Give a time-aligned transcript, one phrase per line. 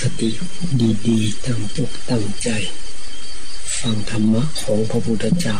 [0.00, 0.30] สติ
[1.08, 2.50] ดีๆตั้งจกตั้งใจ
[3.78, 5.58] ฟังธรรมะของพระพุทธเจ้า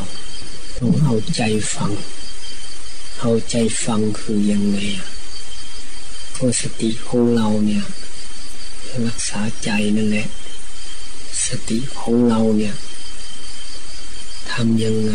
[0.77, 1.43] ต้องเอาใจ
[1.75, 1.93] ฟัง
[3.21, 5.09] เอาใจฟังคือยังไงอะ
[6.37, 7.85] ก็สติของเราเนี่ย
[9.07, 10.29] รักษาใจนั่นแหละ
[11.47, 12.75] สติของเราเนี่ย
[14.53, 15.13] ทำยังไง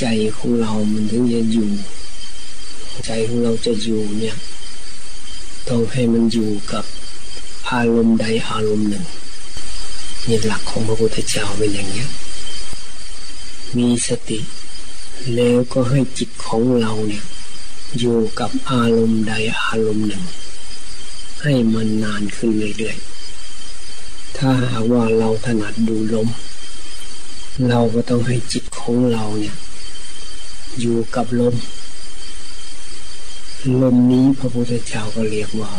[0.00, 1.70] ใจของเรามันถึงจะอยู่
[3.06, 4.36] ใจของเราจะอยู่เนี่ย
[5.68, 6.84] ต้องให้มันอยู่กับ
[7.70, 9.04] อารมณ์ใดอารมณ์หนึ่ง
[10.26, 12.06] นี่หลักของพระพุทธเจ้าเป็นอย่างนี้
[13.76, 14.38] มีสติ
[15.34, 17.24] แล้วก็ให้จิตของเราเนี่ย
[17.98, 20.24] อยู่กับอารมณ์ใดอารมณ์หนึ่ง
[21.42, 26.28] ให้มันนานขึ้นเรื่อยๆ ถ้าหากว่าเราถนัดดูลม
[27.68, 29.56] เราก็ต้องให้จิตของเราเนี่ย
[30.80, 31.54] อยู่กับลม
[33.82, 35.70] ลมนี้พระพุทธเจ้าก็เรียกว่า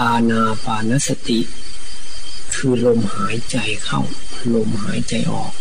[0.00, 1.40] อาณาปานสติ
[2.54, 4.00] คือลมหายใจเข้า
[4.54, 5.52] ลมหายใจออก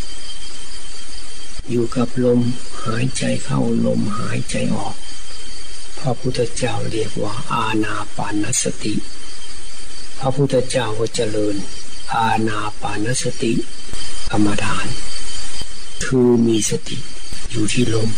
[1.69, 2.41] อยู่กับลม
[2.85, 4.95] หายใจเข้าลมหายใจออก
[5.99, 8.95] พระพุทธเจ้าเรียกว่าอาณาปานสติ
[10.19, 11.55] พระพุทธเจ้าก็เจริญ
[12.15, 13.53] อาณาปานสติ
[14.29, 14.87] กรรมฐาน
[16.05, 16.97] คือมีสติ
[17.51, 18.09] อยู่ที่ลม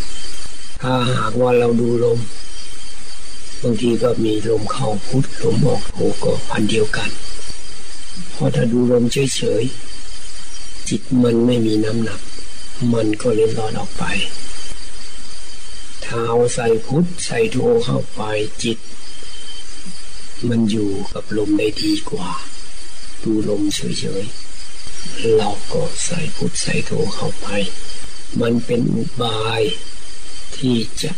[0.81, 2.19] ถ้าหากว่าเราดูลม
[3.63, 7.09] บางทีก็มีลมเข้าพุทลมออกโทก็พันเดียวกัน
[8.31, 12.21] เพราะถ้าดูลมเฉยๆจิตมันไม่มีน้ำหนัก
[12.93, 14.03] มันก็เล็ดลอดออกไป
[16.01, 18.21] เท้าใส่พุทใส่โทเข้าไป
[18.63, 18.79] จิต
[20.49, 22.29] มันอยู่กับลมได้ดีกว่า
[23.23, 27.47] ดูลมเฉยๆเราก็ใส่พุทใส่โทเข้าไป
[28.41, 29.61] มันเป็นอุบาย
[30.57, 31.11] ที่จะ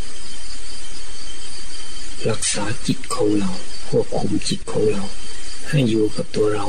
[2.27, 3.51] รักษาจิตของเรา
[3.87, 5.03] ควบคุมจิตของเรา
[5.69, 6.67] ให้อยู่กับตัวเรา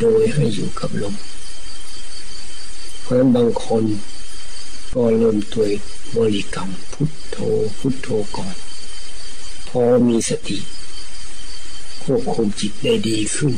[0.00, 1.14] โดยให้อยู่กับลม
[3.00, 3.84] เพราะฉะนั้นบางคน
[4.94, 5.66] ก็เริ่มตัว
[6.16, 7.36] บริกรรมพุทโธ
[7.78, 8.54] พุทโธก่อน
[9.68, 10.58] พอมีสติ
[12.02, 13.54] ควบคุมจิตได้ดีขึ้น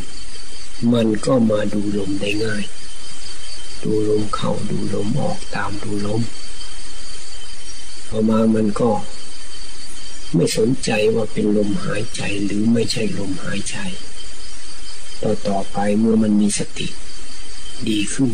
[0.92, 2.64] มันก็มาดูลมได้ง่าย
[3.82, 6.22] ดูลมเข้าดูลมออกตามดูลม
[8.08, 8.90] พอมามันก็
[10.34, 13.76] ไม่สนใจว่าเป็นลมหายใจหรือไม่ใช่ลมหายใจ
[15.22, 16.88] ต่อต่อไปเมื่อมันมีสติ
[17.88, 18.30] ดีขึ้น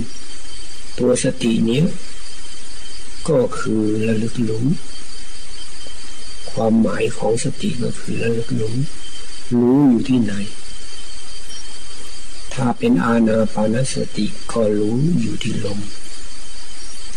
[0.99, 1.83] ตัวสตินี้
[3.29, 4.67] ก็คือระลึกรู้
[6.53, 8.77] ความหมายของสติก็คือระลึกรู้
[9.55, 10.35] รู้อยู่ที่ไหน
[12.55, 15.81] ถ้าเป็นอาณาปานสติก็รู้อยู่ที่ลม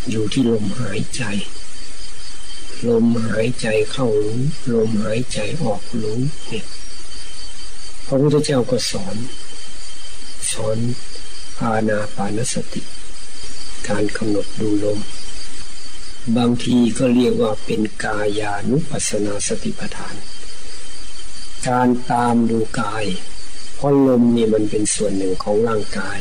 [0.10, 1.24] อยู่ที่ลมหายใจ
[2.88, 4.42] ลมหายใจเข้ารู้
[4.74, 6.66] ลมหายใจออกรู้เนี่ย
[8.06, 9.16] พระพุทธเจ้าก็สอน
[10.52, 10.78] สอน
[11.62, 12.82] อาณาปานสติ
[13.88, 15.00] การกำหนดดูลม
[16.38, 20.16] บางทีก็เรียกว่าเป็นกายานุปัสนาสติปัฏฐาน
[21.68, 23.06] การตามดูกาย
[23.76, 26.20] เพราะลมนี่มันเป็นส่วนหนึ่งของร่างกาย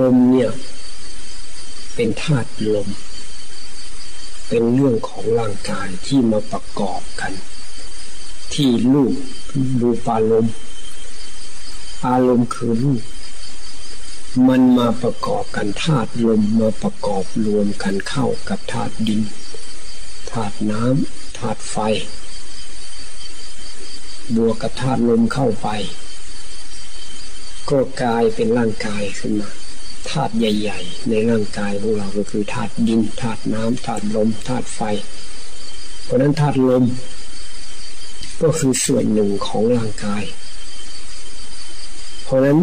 [0.00, 0.50] ลมเนี่ย
[1.94, 2.88] เป็นธาตุลม
[4.48, 7.32] เป็นเรื่องของร่างกายที่มาประกอบกัน
[8.54, 9.14] ที่รูป
[9.80, 10.54] รูปารมณ์
[12.06, 13.02] อารมณ์คือรูป
[14.48, 19.22] มันมาประกอบกันธาตุลมมาประกอบรวมกันเข้ากับธาตุดิน
[20.30, 21.76] ธาตุน้ำธาตุไฟ
[24.36, 25.68] บวกกับธาตุลมเข้าไป
[27.70, 29.50] ก็กลายเป็นร่างกายขึ้นมา
[30.10, 34.80] ธาตุใหญ่ ๆ ในร่างกายของเราก็คือธาตุดินธาตุน้ำธาตุลมธาตุไฟ
[36.04, 36.84] เพราะนั้นธาตุลม
[38.42, 40.24] ก็คือส่วนหนึ่งของร่างกาย
[42.22, 42.58] เพราะนั้น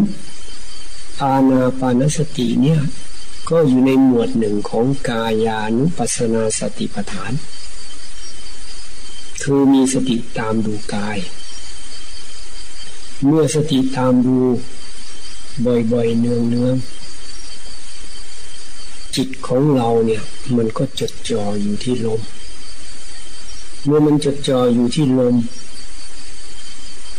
[1.22, 2.80] อาณาปานสติเนี่ย
[3.50, 7.32] ก็อยู่ในหมวดหนึ่งของกายานุปัสนาสติปัฏฐาน
[9.42, 11.18] คือมีสติตามดูกาย
[13.24, 14.36] เมื่อสติตามดู
[15.92, 17.05] บ่อยๆเนืองๆ
[19.16, 20.22] จิตของเราเนี่ย
[20.56, 22.20] มันก็จดจ่ออยู่ที่ลม
[23.84, 25.34] เมื่อมันจดจ่ออยู่ที่ลม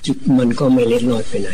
[0.05, 1.49] จิตมันก็ไม่เล็ดลอดไปไหน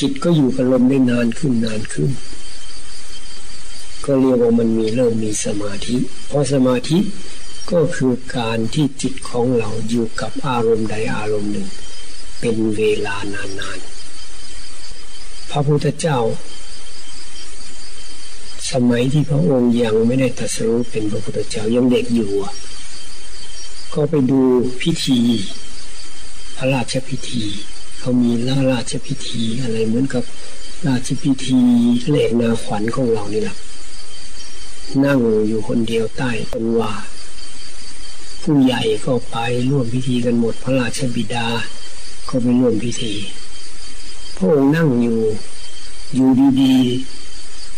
[0.00, 2.10] จิตก็อยู่กับลมได้นานขึ้นนานขึ้น
[4.04, 6.98] ก็เรียกว่ามันมีเริ่มมีสมาธิ เพราะสมาธิ
[7.70, 11.68] ก็คือการที่จิตของเราอยู่กับอารมณ์ใดอารมณ์หนึ่ง
[12.40, 16.18] เป็นเวลานานๆพระพุทธเจ้า
[18.72, 22.30] สมัยที่พระองค์ยังไม่ได้ตรัสรู้เป็นพระพุทธเจ้ายังเด็กอยู่
[23.94, 24.40] ก็ไปดู
[24.82, 25.20] พิธี
[26.56, 27.44] พระราชพิธี
[27.98, 30.24] เขามีล่าราชพิธีอะไรเหมือนกับ
[30.86, 31.60] ราชพิธี
[32.08, 33.56] เล่นาขวัญของเรานี่แหละ
[35.04, 36.92] นั่งอยู่คนเดียวใต้ต้นว่า
[38.42, 39.36] ผู้ใหญ่ก็ไป
[39.70, 41.46] ร่วมพิธีกันหมดพระราชบิดา
[42.28, 43.14] ก็ไปร่วมพิธี
[44.36, 45.20] พระองค์นั่งอยู่
[46.14, 46.28] อยู่
[46.60, 47.25] ดีๆ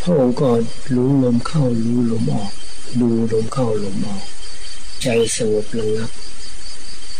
[0.02, 0.50] พระองค์ก็
[0.94, 2.52] รู้ลมเข้ารู้ลมออก
[3.00, 4.24] ดูลมเข้าลมออก
[5.02, 6.10] ใจสงบระงับ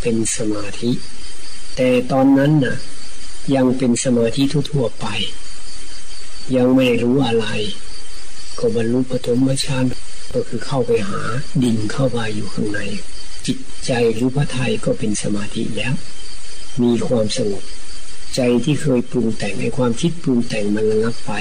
[0.01, 0.91] เป็นสมาธิ
[1.77, 2.77] แต่ตอนนั้นน่ะ
[3.55, 5.07] ยังเป็นสมาธิทั่วๆไป
[6.57, 7.47] ยังไม่รู้อะไร
[8.59, 9.85] ก็บรรลุปฐมฌาน
[10.35, 11.21] ก็คือเข้าไปหา
[11.63, 12.81] ดิ่งเข้าไปอยู่ข้างใน
[13.47, 15.95] จิตใจหรือพระไทยก็เป็นสมาธิแล้ว
[16.83, 17.65] มีความสงบ
[18.35, 21.33] ใจที่เคยปรุงแต่งให้ความคิดปรุงแต่งมันระงับไป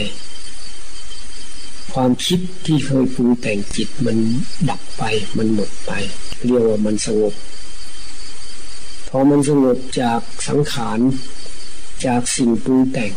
[1.93, 4.17] ความคิดที่เคยปรุงแต่งจิตมัน
[4.69, 5.03] ดับไป
[5.37, 5.91] มันหมดไป
[6.45, 7.33] เรียกว่ามันสงบ
[9.07, 10.99] พอมันสงบจากสังขาร
[12.05, 13.13] จากสิ่งปรุงแต่ง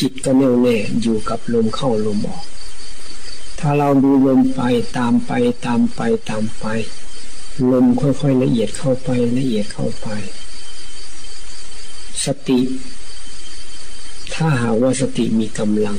[0.00, 2.44] จิตก็แน่วแน่อยู่กับลมเข้าลมออก
[3.58, 4.62] ถ้าเราดูลมไป
[4.96, 5.32] ตามไป
[5.66, 6.66] ตามไปตามไป
[7.72, 9.08] ลมค่อยๆละเอียดเข้าไป
[9.38, 10.08] ละเอียดเข้าไป
[12.24, 12.60] สติ
[14.34, 15.98] ถ้าหากว่าสติมีกำลัง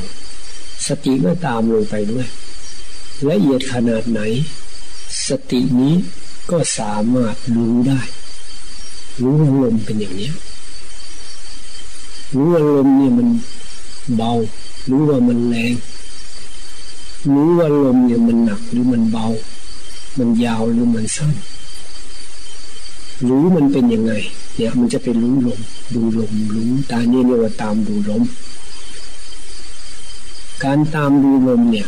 [0.88, 2.28] สติก็ตามลงไปด้วย
[3.30, 4.20] ละเอียดขนาดไหน
[5.28, 5.96] สตินี้
[6.52, 8.02] ก็สามารถรู้ได้
[9.22, 10.32] รู้ว่าลมเป็นอย่างนี้
[12.36, 13.28] รู้ว่าลมเนี่ยมัน
[14.16, 14.34] เบา
[14.90, 15.74] รู้ว่ามันแรง
[17.34, 19.28] รู้ว่าลมเนี่ยมันหนักหรือมันเบา
[20.18, 21.34] มันยาวหรือมันสั้น
[23.28, 24.14] รู้มันเป็นยังไง
[24.56, 25.60] เนี่ยมันจะเป็นรู้ลม
[25.94, 28.24] ดูลมรู้ตาเนี่ยเรียกว่าตามดูลม
[30.64, 31.88] การตามดูลมเนี่ย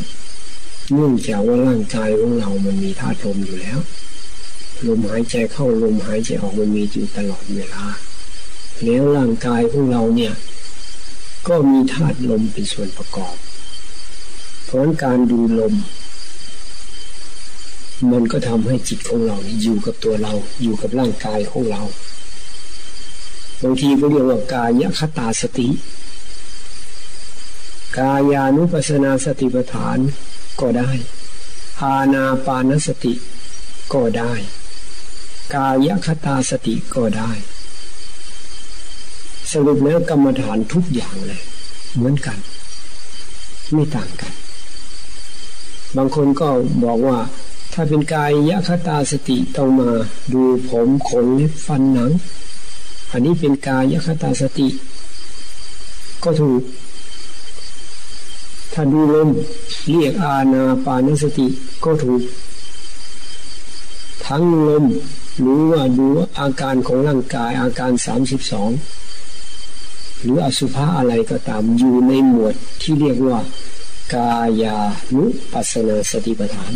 [0.94, 3.80] เนื่องจากว่าร่างกายของเรามันมีธาตุลมอยู่แล้ว
[4.88, 7.86] ลมหายใจเข้าลมหายใจออกมันมีอยู่ตลอดเวลา
[8.84, 10.34] แล้วร่างกายของเราเนี่ย
[11.48, 13.36] ก็มีธาตุลมเป็นส่วนประกอบ
[14.66, 15.74] เพราะการดูลม
[18.12, 21.82] มันก็ทำให้จิตของเราอยู่กับตัวเราอยู่กับร่างกายของเรา
[23.64, 25.68] บางทีก็เรียกว่ากายคตาสติ
[28.00, 29.98] กายานุปัสนาสติปัฏฐาน
[30.60, 30.92] ก็ได้
[31.82, 33.14] อาณาปานสติ
[33.94, 34.34] ก็ได้
[35.56, 37.32] กายคตาสติก็ได้
[39.52, 41.42] สรุปแล้วกรรมฐานทุกอย่างเลย
[41.96, 42.38] เหมือนกัน
[43.74, 44.34] ไม่ต่างกัน
[45.98, 46.50] บางคนก็
[46.84, 47.20] บอกว่า
[47.74, 49.90] ถ้าเป็นกายยคตาสติต้องมา
[50.34, 52.12] ดูผมขนเล็บฟันหนัง
[53.12, 54.68] อันนี้เป็นกายคตาสติ
[56.24, 56.62] ก็ถูก
[58.74, 59.30] ถ้าดูลม
[59.90, 61.48] เรียกอาณาปานสติ
[61.84, 62.22] ก็ถูก
[64.26, 64.86] ทั้งลม
[65.42, 66.08] หรู้ว่าดู
[66.40, 68.70] อาการของร่างกายอาการสามสิบสอง
[70.22, 73.40] หรืออสุภะอะไรก็ตามอยู่ในหมวดที่เรียกว่า
[74.14, 74.34] กา
[74.64, 74.78] ยา
[75.16, 76.74] นุปัสนาสติปัฏฐาน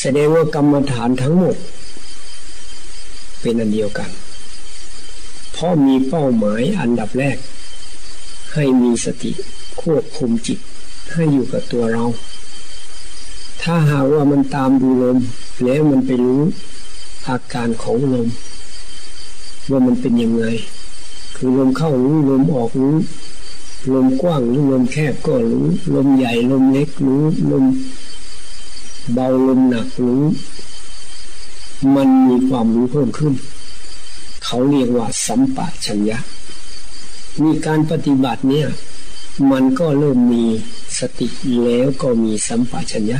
[0.00, 1.56] แสดงว่ากรรมฐานทั้งหมด
[3.40, 4.10] เป็นอันเดียวกัน
[5.52, 7.38] เพราะมีเป้าหมายอันดับแรก
[8.54, 9.32] ให้มีสติ
[9.82, 10.58] ควบคุมจิต
[11.12, 12.04] ให้อยู่กับตัวเรา
[13.62, 15.18] ถ้าหากว่ามันตามดูลม
[15.64, 16.42] แล้วมันไปรู้
[17.28, 18.28] อาการของลม
[19.70, 20.44] ว่ามันเป็นยังไง
[21.36, 22.96] คือลมเข้ารู้ลมออกรู้
[23.94, 27.64] ลมกว้างหรือลมแคบก็รู้ ลมใหญ่ลมเล็กรู้ ลม
[29.12, 30.24] เบาลมหนักรู้
[31.94, 33.34] มันมีความรู้เพิ่มขึ้น
[34.44, 36.18] เขาเรียกว่าสัมปะชัญญะ
[37.42, 38.68] มีการปฏิบัติเนี่ย
[39.50, 40.44] มันก็เริ่มมี
[40.98, 41.28] สติ
[41.64, 43.18] แล้วก็มีสัมปชัญญะ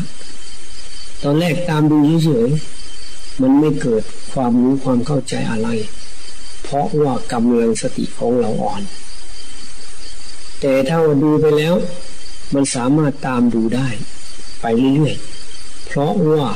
[1.22, 5.68] ตอนแรกตามดูเฉยๆ มันไม่เกิดความรู้ความเข้าใจอะไร
[6.62, 8.82] เพราะว่ากำลังสติของเราอ่อน
[10.60, 11.74] แต่ถ้าดูไปแล้ว
[12.54, 13.88] มันสามารถตามดูได้
[14.60, 16.46] ไปเรื่อยๆ เพราะว่า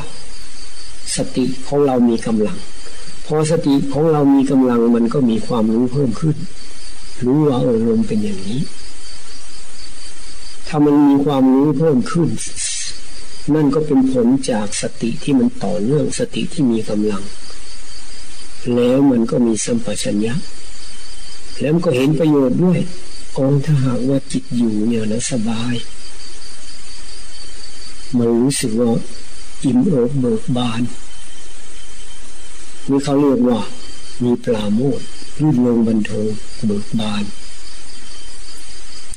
[1.16, 2.58] สติของเรามีกำลัง
[3.26, 6.36] พอสติของเรามีกำลังมันก็มีความรู้เพิ่มขึ้น
[7.24, 8.60] รู้ว่าเออลมเป็นอย่างนี้
[10.72, 12.28] ถ้ามันมีความรู้เพิ่มขึ้น
[13.54, 17.22] นั่นก็เป็นผลจากสติที่มันต่อเนื่องสติที่มีกำลัง
[18.74, 20.34] แล้วมันก็มีสัมปชัญญะ
[21.60, 22.80] แล้วก็เห็นประโยชน์ด้วย
[23.44, 25.74] องถ้าหากว่าจิตอยู่เนี่ยนะสบาย
[28.16, 28.90] มันรู้สึกว่า
[29.64, 30.82] อิ่มเอิบเบิกบาน
[32.88, 33.60] นี่เขาเรียกว่า
[34.24, 35.00] มีปลาโมด
[35.40, 36.28] รื่นลงบันเทิง
[36.66, 37.24] เบิกบาน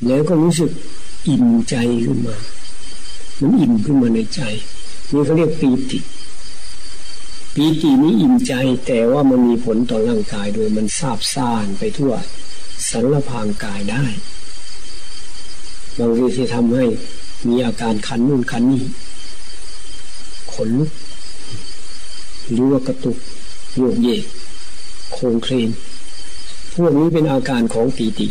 [0.06, 0.70] แล้วก็รู้สึก
[1.28, 2.36] อิ่มใจขึ้นมา
[3.40, 4.42] มันอิ่มขึ้นมาในใจ
[5.12, 5.98] นี่เขาเรียกปีติ
[7.54, 8.54] ปีตินี้อิ่มใจ
[8.86, 12.12] แต่ว่ามันมีผลต่อร่างกายโดยมันซาบซ่านไปทั่ว
[12.88, 14.04] สารพางกายได้
[15.98, 16.84] บางทีที่ทำให้
[17.48, 18.84] มีอาการคันนู่นคันนี่
[20.52, 20.90] ขนลุก
[22.50, 23.18] หรือว่ากระตุก
[23.76, 24.24] โยกเยก
[25.12, 25.70] โคงเคลน
[26.72, 28.26] พวกนี้เป็นอาการของปีติ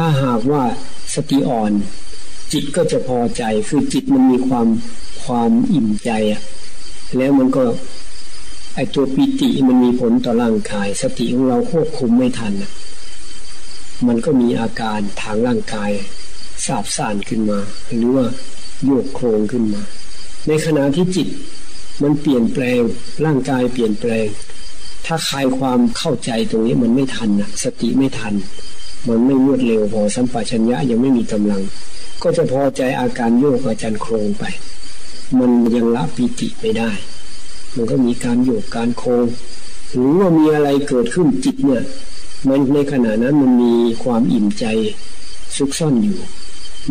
[0.00, 0.64] ถ้าหากว่า
[1.14, 1.72] สติอ่อน
[2.52, 4.66] จิตก็จะพอใจ คือจิตมันมีความ
[5.24, 6.42] ความอิ่มใจอะ
[7.16, 7.62] แล้วมันก็
[8.74, 12.52] ไอตัวปีติมันมีผลต่อร่างกาย สติของเราควบคุมไม่ทัน
[14.06, 15.90] มันก็มีอาการทางร่างกาย
[16.66, 17.58] สาบซ่านขึ้นมา
[17.94, 18.26] หรือว่า
[18.84, 19.82] โยกโครงขึ้นมา
[20.48, 21.28] ในขณะที่จิต
[22.02, 22.80] มันเปลี่ยนแปลง
[23.24, 24.26] ร่างกายเปลี่ยนแปลง
[25.06, 28.34] ถ้าคลายความเข้าใจตรงนี้มันไม่ทันนะสติไม่ทัน
[29.06, 31.62] มันไม่รวดเร็วพอสัมปชัญญะยังไม่มีกำลัง
[32.22, 34.44] ก็จะพอใจอาการโยกอาจารย์โครงไป
[35.38, 36.90] มันยังละปีติไม่ได้
[37.74, 39.26] มันก็มีการโยกการโครง
[39.94, 41.82] หรือว่ามีอะไรเกิดขึ้นจิตเนี่ย
[42.48, 44.64] มันในขณะนั้นมันมีความอิ่มใจ
[45.56, 46.18] ซุกซ่อนอยู่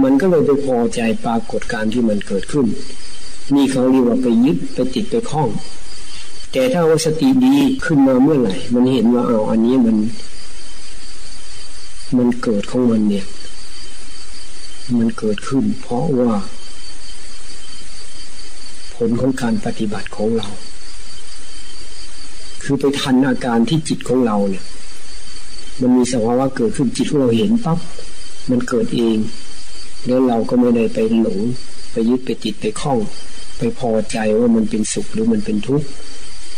[0.03, 2.67] มันก็เลยไปพอใจปรากฏการที่มันเกิดขึ้น
[3.55, 5.49] นี่เขาเรียกว่าไปยึดไปติดไปคล้อง
[6.51, 9.95] แต่ถ้าว่าสติดีขึ้นมาเมื่อไหร่ มันเห็นว่าเอาอันนี้มัน
[12.15, 13.25] มันเกิดของมันเนี่ย
[14.97, 16.31] มันเกิดขึ้น เพราะว่า
[18.95, 20.47] ผลของการปฏิบัติของเรา
[22.63, 24.65] คือไปทันอาการที่จิตของเราเนี่ย
[25.81, 27.79] มันมีสภาวะเกิดขึ้นจิตของเราเห็นปั๊บ
[28.49, 29.17] มันเกิดเอง
[30.05, 31.39] แล้วเราก็ไม่ได้ไปหลง
[31.91, 32.99] ไปยึดไปติดไปคล้อง
[33.57, 35.87] ไปพอใจว่ามันเป็นสุขหรือมันเป็นทุกข์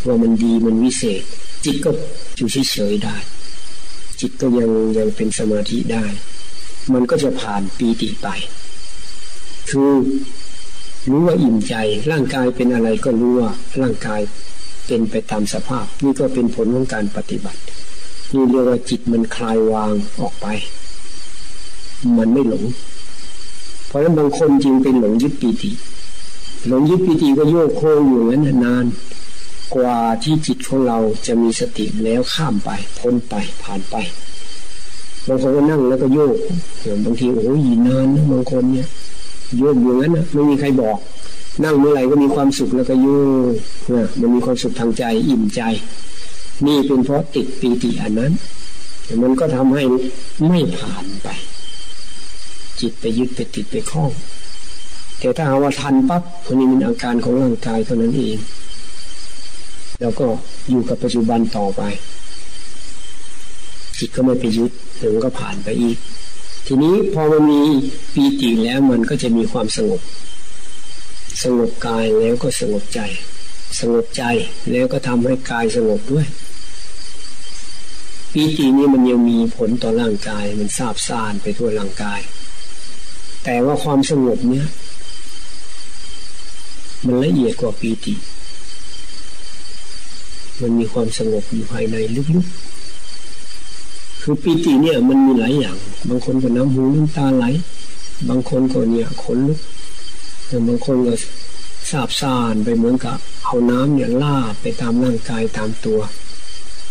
[0.05, 1.23] ว่ามันดีมันวิเศษ
[1.65, 1.91] จิตก็
[2.35, 3.15] อยู่เฉยๆได้
[4.19, 6.05] จิตก็ยังยังเป็นสมาธิได้
[6.93, 8.27] มันก็จะผ่านปีติไป
[9.69, 9.91] คือ
[11.09, 11.75] รู้ว่าอิ่มใจ
[12.11, 14.21] ร่างกายเป็นอะไรก็รู้ว่าร่างกาย
[14.87, 17.61] เป็นไปตามสภาพ นี่ก็เป็นผลของการปฏิบัติ
[18.33, 20.47] นี่เรียกว่าจิตมันคลายวางออกไป
[22.17, 22.63] มันไม่หลง
[23.87, 25.71] เพราะฉะนั้นบางคนจึงเป็นหลงยึดปีติ
[26.67, 28.85] หลงยึดปีติก็โยกโคอยู่นั้นนาน
[29.75, 30.97] กว่าที่จิตของเรา
[31.27, 33.95] จะมีสติแล้วข้ามไปพ้นไปผ่านไป
[35.27, 36.35] บางคนก็นั่งแล้วก็โยก
[37.05, 38.87] บางทีโอ้ยนานนะบางคนเนี่ย
[39.59, 40.97] โยกอยู่นั้นนะไม่มีใครบอก
[41.63, 43.07] นั่งเมื่อไหร่ก็มีความสุขแล้วก็โย
[43.51, 43.53] ก
[43.93, 45.61] นะมันมีความสุขทางใจอิ่มใจ
[46.65, 48.31] นี่เป็นเพราะติดปีติอันนั้น
[49.21, 49.83] มันก็ทำให้
[50.47, 51.27] ไม่ผ่านไป
[52.79, 54.11] จิตไปยึดไปติดไปคล้อง
[55.19, 58.37] แต่ถ้าหาว่าทันปั๊บคนนี้เป็นอาการของร่างกายเท่านั้นเอง
[59.99, 60.27] แล้วก็
[60.69, 61.81] อยู่กับปัจจุบันต่อไป
[63.97, 65.97] จิตก็ไม่ไปยึดเดี๋ยวก็ผ่านไปอีก
[66.65, 67.61] ทีนี้พอมันมี
[68.13, 70.01] ปีติแล้วมันก็จะมีความสงบ
[71.43, 73.01] สงบกายแล้วก็สงบใจ
[73.79, 74.23] สงบใจ
[74.71, 76.27] แล้วก็ทำให้กายสงบด้วย
[78.33, 82.21] ปีตินี้มันยังมีผลต่อร่างกายมันซาบซ่านไปทั่วร่างกาย
[83.43, 84.67] แต่ว่าความสงบเนี้ย
[87.05, 88.15] มันละเอียดกว่าปีติ
[90.61, 91.95] มันมีความสงบอยู่ภายใน
[92.35, 95.77] ลึกๆ คือปีติเนี่ยมันมีหลายอย่าง
[96.09, 97.45] บางคนก็น้ำหูน้ำตาไหล
[98.29, 99.59] บางคนก็เนี่ยขนลุก
[100.47, 101.13] แต่บางคนก็
[101.89, 105.99] ซาบซ่านไปเหมือนกับเอาน้ำเนี่ยล่าไปตามร่างกายตามตัว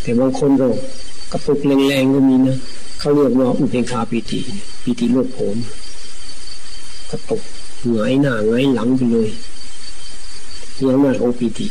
[0.03, 0.67] แต่บางคนก็
[1.33, 1.59] กระปุก
[1.89, 2.59] แรงๆก็มีนะ
[2.99, 4.39] เขาเรียกว่าอุเบกขาปีติ
[4.83, 5.57] ปีติโลดโผน
[7.11, 7.43] กระตุก
[7.91, 9.31] หงายหน้าหงายหลังไปเลย
[10.79, 11.67] นี่อำนาจขอปีติ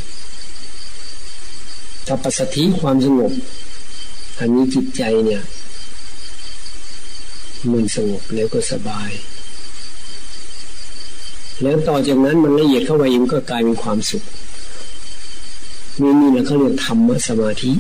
[2.08, 3.32] ถ้าปัสสธิความสงบ
[4.40, 5.44] อันนี้จิตใจเนี่ย
[7.72, 9.12] มันสงบแล้วก็สบาย
[11.62, 14.24] แล้วต่อจากนั้นมันละเอียดเข้าไปยังก็กลายเป็นความสุข
[16.02, 17.72] นี่นี่แหละเขาเรียกธรรมสมาธิ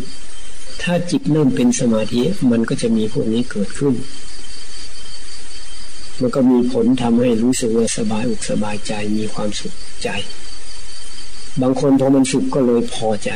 [0.82, 3.94] ถ้าจิตเริ่มเป็นสมาธิมันก็จะมีพวกนี้เกิดขึ้น
[6.20, 10.10] มันก็มีผลทำให้รู้สึกว่าสบายอกสบายใจมีความสุขใจ
[11.62, 13.32] บางคนพอมันสุขก็เลยพอใจ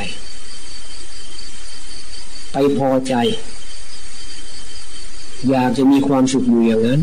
[2.51, 3.13] ไปพอใจ
[5.49, 7.01] อยากจะมีความสุขอยู่อย่างนั้น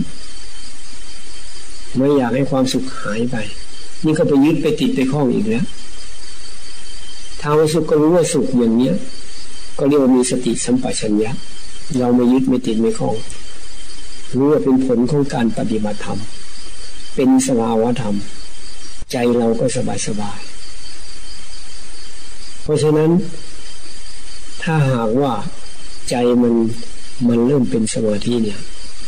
[1.97, 3.37] ไม่อยากให้ความสุขหายไป
[4.05, 5.64] นี่ก็ไปยึดไปติดไปข้องอีกแล้ว
[7.40, 8.95] ถ้าว่าสุขก็รู้ว่าสุขอย่างเนี้ย
[9.78, 11.31] ก็เรียกว่ามีสติสัมปชัญญะ
[11.99, 13.14] เราไม่ยึดไม่ติดไม่ข้อง
[14.37, 16.19] รู้ว่าเป็นผลของการปฏิบัติธรรม
[17.14, 18.14] เป็นสภาวะธรรม
[19.12, 20.40] ใจเราก็สบายสบาย
[22.62, 23.11] เพราะฉะนั้น
[24.71, 25.33] ถ้าหากว่า
[26.11, 26.55] ใจมัน
[27.29, 28.61] มันเริ่มเป็นสมาธิเนี่ย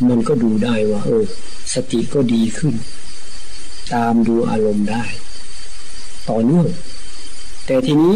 [0.09, 1.25] มันก็ดูได้ว่า เออ
[1.75, 2.75] สติก็ดีขึ้น
[3.95, 5.05] ตามดูอารมณ์ได้
[6.29, 6.67] ต่อเนื่อง
[7.67, 8.15] แต่ทีนี้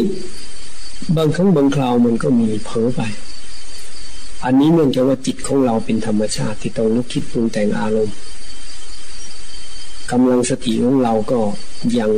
[1.17, 3.01] บางครั้งบางคราวมันก็มีเผลอไป
[4.43, 8.17] อันนี้เนื่องจากว่าจิตของเราเป็นธรรมชาติที่ต้องนึกคิดปรุงแต่งอารมณ์
[10.11, 11.39] กำลังสติของเราก็
[11.99, 12.11] ยัง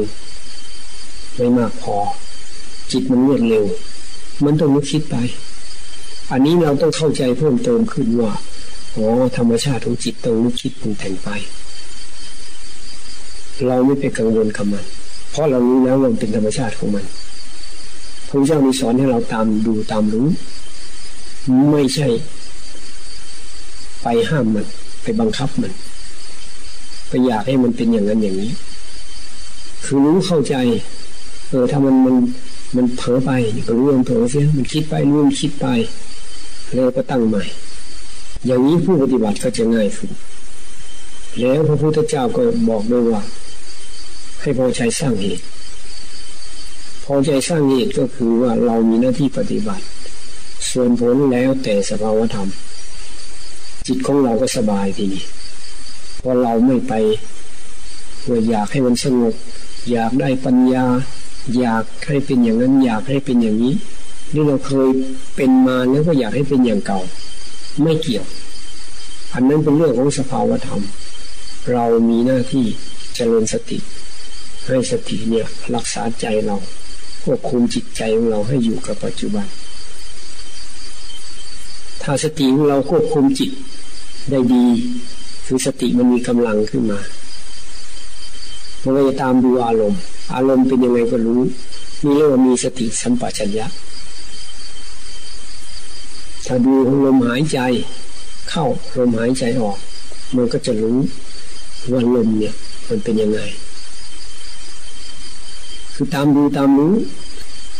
[1.35, 1.97] ไม่มากพอ
[2.91, 3.65] จิตมันรวดเร็ว
[4.45, 5.15] มันต้องนึกคิดไป
[6.31, 8.31] อันนี้เราต้องเข้าใจเพิ่มเติมขึ้นว่า
[8.95, 11.29] อ๋อธรรมชาติของจิตต้องนึกคิดปรุงแต่งไป
[13.67, 14.85] เราไม่ไปกังวลกับมัน
[15.31, 17.05] เพราะเรารู้แล้วว่าเป็นธรรมชาติของมัน
[18.27, 20.27] พระเจ้ามีสอนให้เราตามดูตามรู้
[21.71, 22.07] ไม่ใช่
[24.03, 24.65] ไปห้ามมัน
[25.03, 25.73] ไปบังคับมัน
[27.07, 28.51] ไปอยากให้มันเป็นอย่างนั้นอย่างนี้
[29.83, 30.55] คือรู้เข้าใจ
[31.49, 32.15] เออถ้ามันมัน
[32.75, 33.31] มันเผลอไป
[33.67, 35.67] ก็รู้มันเผลอเสียมันคิดไปรู้มันคิดไป
[36.73, 37.43] แล้วก็ตั้งใหม่
[38.45, 40.11] อย่างนี้ผู้ปฏิบัติก็จะง่ายขึ้น
[41.39, 43.21] แล้วพระพุทธเจ้าก็บอกด้วยว่า
[44.41, 45.43] ให้พอใจสร้างเหตุ
[47.05, 49.85] พอใจสร้างเหตุก็คือว่าเรามีหน้าที่ปฏิบัติ
[50.71, 52.49] ส่วนผลแล้วแต่สภาวธรรม
[53.87, 55.23] จิตของเราก็สบายทีนี้
[56.21, 56.93] พอเราไม่ไป
[58.29, 59.35] ว่าอยากให้มันสงบ
[59.91, 60.85] อยากได้ปัญญา
[61.59, 63.73] อยากให้เป็นอย่างนั้น อยากให้เป็นอย่างนี้
[64.33, 64.89] นี่เราเคย
[65.35, 67.01] เป็นมาแล้วก็อยากให้เป็นอย่างเก่า
[67.81, 68.25] ไม่เกี่ยว
[69.33, 70.81] อันนั้นเป็นเรื่องของสภาวธรรม
[71.71, 72.65] เรามีหน้าที่
[73.15, 73.77] เจริญสติ
[74.65, 76.57] ให้สติเนี่ยรักษาใจเรา
[77.23, 79.45] ควบคุมจิตใจของเราให้อยู่กับปัจจุบัน
[82.03, 83.51] ถ้าสติของเราควบคุมจิต
[84.29, 84.65] ได้ดี
[85.45, 86.99] คือสติมันมีกำลังขึ้นมา
[88.87, 89.99] มันก็จะตามดูอารมณ์
[90.35, 91.41] อารมณ์เป็นยังไงก็รู้
[92.03, 93.65] นี่เรียกว่ามีสติสัมปชัญญะ
[96.45, 96.73] ถ้าดู
[97.05, 97.59] ลมหายใจ
[98.49, 98.65] เข้า
[98.97, 99.77] ลมหายใจออก
[100.35, 100.97] มันก็จะรู้
[101.91, 102.53] ว่าลมเนี่ย
[102.87, 103.39] มันเป็นยังไง
[105.93, 106.93] คือตามดูตามรู้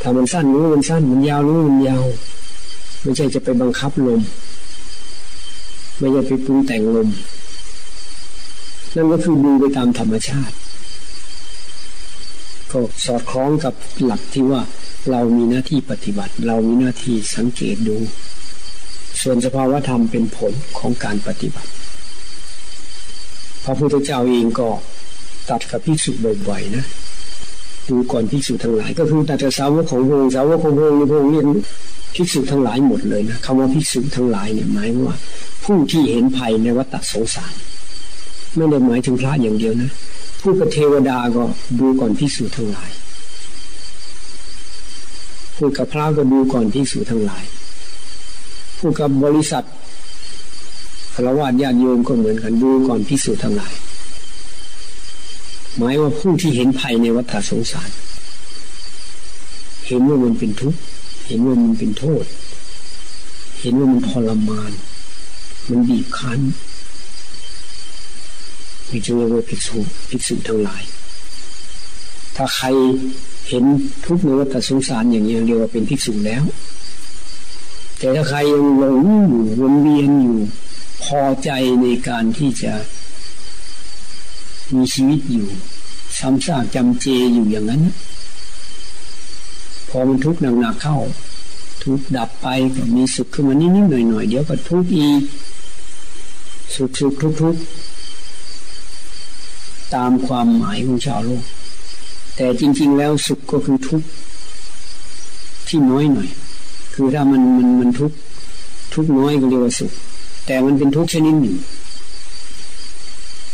[0.02, 2.04] ถ้ามันสั้นรู้มันสั้นมันยาวรู้มันยาว
[3.02, 4.22] ไม่ใช่จะไปบังคับลม
[5.98, 7.10] ไม่ใช่ไปปรุงแต่งลม
[8.96, 10.56] นั่นก็คือดูไปตามธรรมชาติ
[12.72, 14.62] ก็สอดคล้องกับหลักที่ว่า
[15.12, 17.98] เรามีหน้าที่ปฏิบัติ เรามีหน้าที่สังเกตดู
[19.22, 21.72] ส่วนสภาวธรรมเป็นผลของการปฏิบัติ
[23.64, 24.68] พระพุทธเจ้าเองก็
[25.50, 26.12] ตัดกับภิกษุ
[26.48, 26.86] บ่อยๆนะ
[27.90, 31.48] ดูก่อนภิกษุทั้งหลาย ก็คือตัดสาวกของพระองค์สาวกของพระองค์ในพระองค์เรียน
[32.16, 35.18] ภิกษุทั้งหลายหมดเลยนะคำว่าภิกษุทั้งหลายเนี่ยหมายว่า
[35.64, 37.54] ผู้ที่เห็นภัยในวัฏสงสาร
[38.56, 39.92] ไม่ได้หมายถึงพระอย่างเดียวนะ
[40.42, 41.44] ผู้กับเทวดาก็
[41.80, 42.92] ดูก่อนพิสูจน์ทั้งหลาย
[45.56, 47.44] ผู้กับพระก็ดูก่อนพิสูจน์ทั้งหลาย
[48.78, 49.66] ผู้กับบริษัท
[51.14, 53.74] ฆราวาสญาติโยมก็เหมือนกันดูก่อนพิสูจน์ทั้งหลาย
[55.76, 57.90] หมายว่าผู้ที่เห็นภัยในวัฏสงสาร
[59.88, 60.80] เห็นว่ามันเป็นทุกข์
[61.28, 62.26] เห็นว่ามันเป็นโทษ
[63.62, 64.72] เห็นว่ามันทรมาน
[65.70, 66.40] มันบีบคั้น
[68.90, 69.78] มีจึงเรียกว่าภิกษุ
[70.10, 70.84] ภิกษุทั้งหลาย
[72.36, 72.68] ถ้าใคร
[73.50, 73.64] เห็น
[74.06, 76.44] ทุกข์ในวัฏสงสารอย่างนี้เรียกว่าเป็นภิกษุแล้ว
[77.98, 80.38] แต่ถ้าใครยังหลงอยู่วนเวียนอยู่
[81.04, 81.50] พอใจ
[81.82, 82.74] ในการที่จะ
[84.76, 85.48] มีชีวิตอยู่
[86.20, 87.84] ซ้ำซากจำเจอยู่อย่างนั้น
[89.90, 90.98] พอมันทุกข์หนักๆเข้า
[91.84, 95.22] ทุกดับไปก็มีสุขขึ้นมานิดๆหน่อยๆเดี๋ยวก็ทุกข์อีก
[96.76, 97.56] สุขสุขทุกทุก
[99.96, 101.44] ตามความหมายของชาวโลก
[102.36, 104.08] แต่จริง ๆ แล้วสุขก็คือทุกข์
[105.68, 106.30] ที่น้อยหน่อย
[106.94, 108.18] คือถ้ามันมันมันทุกข์
[108.94, 109.92] ทุกน้อยก็เรียกว่าสุข
[110.46, 111.56] แต่มันเป็นทุกข์ชนิดหนึ่ง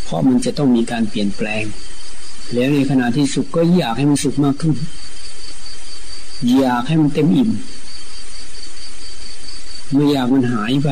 [0.03, 1.63] เพราะมันจะต้องมีการเปลี่ยนแปลง
[2.53, 4.75] แล้วในขณะที่สุขก็อยากให้มันสุขมากขึ้น
[6.57, 7.49] อยากให้มันเต็มอิ่ม
[9.93, 10.89] ไม่อยากมันหายไป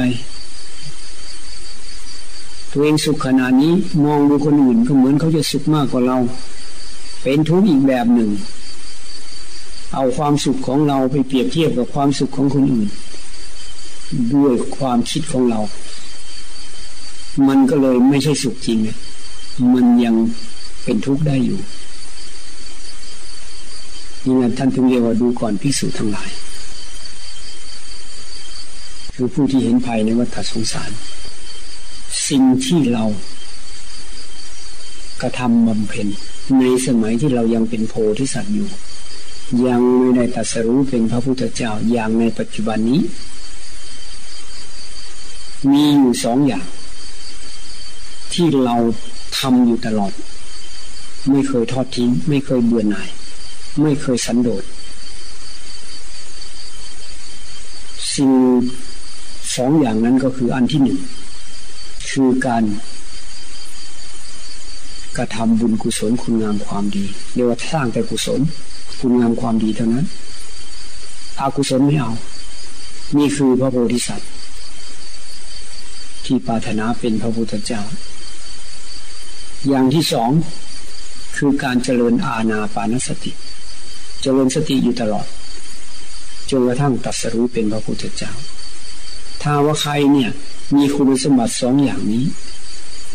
[2.71, 3.73] ตัวเองสุขขนาดนี้
[4.05, 6.17] มองดูคนอื่นก็เหมือนเขาจะสุขมากกว่าเรา
[7.21, 8.29] เป็นทุกข์อีกแบบหนึ่ง
[9.93, 12.89] เอาความสุขของเราไปเปรียบเทียบกับความสุขของคนอื่น
[14.35, 15.59] ด้วยความคิดของเรา
[17.47, 18.79] มันก็เลยไม่ใช่สุขจริง
[19.73, 20.15] มันยัง
[20.83, 21.59] เป็นทุกข์ได้อยู่
[24.25, 26.29] นี่นะท่านถึงเรียกว่าดูก่อนพิสูจน์ทั้งหลาย
[29.15, 30.91] คือผู้ที่เห็นภัยในวัฏสงสาร
[32.27, 33.05] สิ่งที่เรา
[35.21, 36.07] กระทำบำเพ็ญ
[36.59, 38.69] ในสมัยที่เรายังเป็นโพธิสัตว์อยู่
[39.67, 43.01] ยังไม่ได้ตัดสรู้เป็นพระพุทธเจ้าอย่างในปัจจุบันนี้
[45.71, 46.65] มีอยู่สองอย่าง
[48.33, 48.75] ที่เรา
[49.37, 50.13] ทำอยู่ตลอด
[51.29, 53.09] ไม่เคยทอดทิ้ง ไม่เคยเบื่อหน่าย
[53.81, 54.63] ไม่เคยสันโดษ
[58.15, 58.31] สิ่ง
[59.55, 60.99] สองอย่างนั้นก็คืออันที่หนึ่ง
[62.09, 62.63] คือการ
[65.17, 68.41] กระทำบุญกุศลคุณงามความดีเรียกว่าสร้างแต่กุศล
[68.99, 70.05] คุณงามความดีเท่านั้น
[71.39, 72.11] อากุศลไม่เอา
[73.17, 74.29] นี่คือพระโพธิสัตว์
[76.25, 77.81] ที่ปรารถนาเป็นพระพุทธเจ้า
[79.67, 80.29] อย่างที่สอง
[81.37, 83.31] คือการเจริญอาณาปานสติ
[84.21, 85.27] เจริญสติอยู่ตลอด
[86.49, 88.31] จนกระทั่งตัดสรู้เป็นพระพุทธเจ้า
[89.41, 90.31] ถ้าว่าใครเนี่ย
[90.75, 92.25] มีคุณสมบัติสองอย่างนี้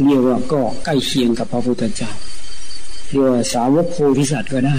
[0.05, 2.13] เรียกว่าก็ใกล้เคียงกับพระพุทธเจ้า
[3.11, 4.77] เรียกว่าสาวกโพธิสัตว์ก็ได้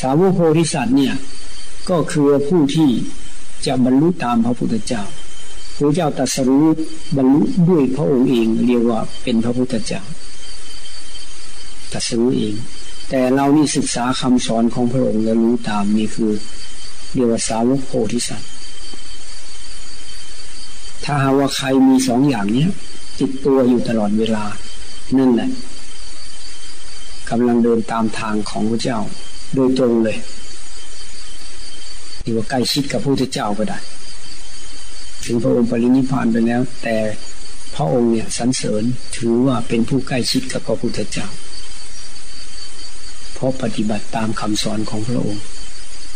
[0.00, 1.14] สาวกโพธิสัตว์เนี่ย
[1.90, 2.90] ก็คือผู้ที่
[3.66, 5.02] จะบรรลุตามพระพุทธเจ้า
[5.76, 6.66] พระเจ้าตรัสรู้
[7.16, 10.02] บรรลุด้วยพระองค์เอง เรียกว่าเป็นพระพุทธเจ้า
[11.92, 12.54] ตรัสรู้เอง
[13.08, 16.32] แต่เรานี่ศึกษาคำสอนของพระองค์แล้วรู้ตามนี่คือ
[17.14, 18.50] เรียกว่าสาวกโพธิสัตว์
[21.08, 22.70] ถ้าหาว่าใครมีสองอย่างเนี้ย
[23.18, 24.44] จิตตัวอยู่ตลอดเวลา
[25.18, 25.50] นั่นแหละ
[27.30, 28.98] กำลังเดินตามทางของพระเจ้า
[29.54, 30.18] โดยตรงเลย
[32.24, 33.78] ถือว่าใกล้ชิดกับพระพุทธเจ้าก็ได้
[35.24, 36.96] ถึงพระองค์ปรินิพพานไปแล้ว แต่
[37.74, 38.84] พระองค์เนี่ยสรรเสริญ
[39.16, 41.26] ถือว่าเป็นผู้ใกล้ชิดกับพระพุทธเจ้า
[43.34, 45.42] เพราะปฏิบัติตามคำสอนของพระองค์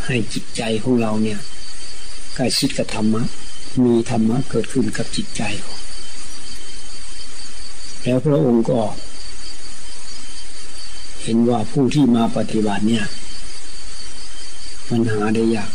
[0.07, 1.39] ให้จิตใจของเราเนี่ย
[2.37, 3.23] ใกล้ชิดกับธรรมะ
[3.85, 5.43] มีธรรมะเกิดขึ้นกับจิตใจ
[8.03, 8.81] แล้วพระองค์ก็
[11.23, 13.07] เห็นว่าผู้ที่มาปฏิบัติเนี่ย
[14.91, 15.71] มันหาได้ยาก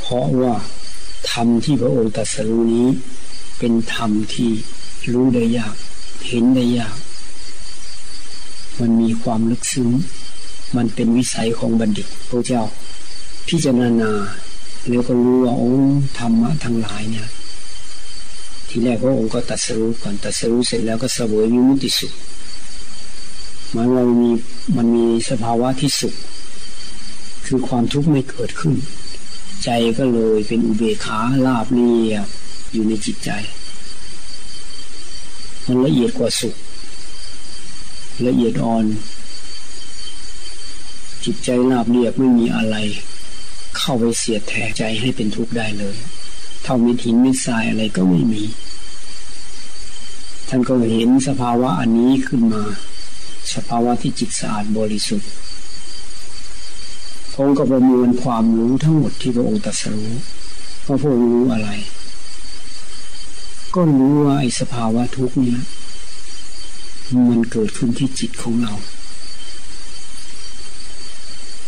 [0.00, 0.54] เพราะว่า
[1.30, 2.88] ธรรมที่พระองค์ตรัสรู้นี้
[3.58, 4.50] เป็นธรรมที่
[5.12, 5.74] รู้ได้ยาก
[6.28, 6.96] เห็นได้ยาก
[8.80, 9.88] มันมีความลึกซึ้ง
[10.76, 12.62] มันเป็นวิสัยของบัณฑิตพระเจ้า
[13.48, 14.10] พิจารณา
[14.86, 15.72] แล้วก็รู้ว่าโอ้
[16.18, 17.28] ธรรมะทั้งหลายเนี่ย
[18.68, 22.12] ทีแรกพระองค์ก็ตัดสู้ก่อนตัดสู้เสร็จแล้วก็เสวยวิมุติสุข
[23.72, 24.30] หมายว่ามันมี
[24.76, 26.14] มันมีสภาวะที่สุข
[27.46, 28.74] คือความทุกข์ไม่เกิดขึ้น
[29.64, 32.26] ใจก็เลยเป็นอุเบกขาลาบเรียบ
[32.72, 33.30] อยู่ในจิตใจ
[35.66, 36.54] มันละเอียดกว่าสุข
[38.26, 38.84] ละเอียดอ่อน
[41.24, 42.76] จิตใจราบเรียบไม่มีอะไร
[43.80, 45.96] เข้าไปเสียดแทใจให้เป็นทุกข์ได้เลย
[46.62, 48.44] เท่ามิถินมิทรายอะไรก็ไม่มี
[50.48, 52.62] ท่านก็เห็นสภาวะอันนี้ขึ้นมา
[53.54, 55.30] สภาวะที่จิตสะอาดบริสุทธิ์
[57.32, 60.12] พงก็ประมวลความรู้ทั้งหมดที่พระองค์ตรัสรู้
[60.86, 61.70] ว่าพระองค์รู้อะไร
[63.74, 65.62] ก็รู้ว่าไอ้สภาวะทุกข์เนี้ย
[67.28, 68.74] มันเกิดขึ้นที่จิตของเรา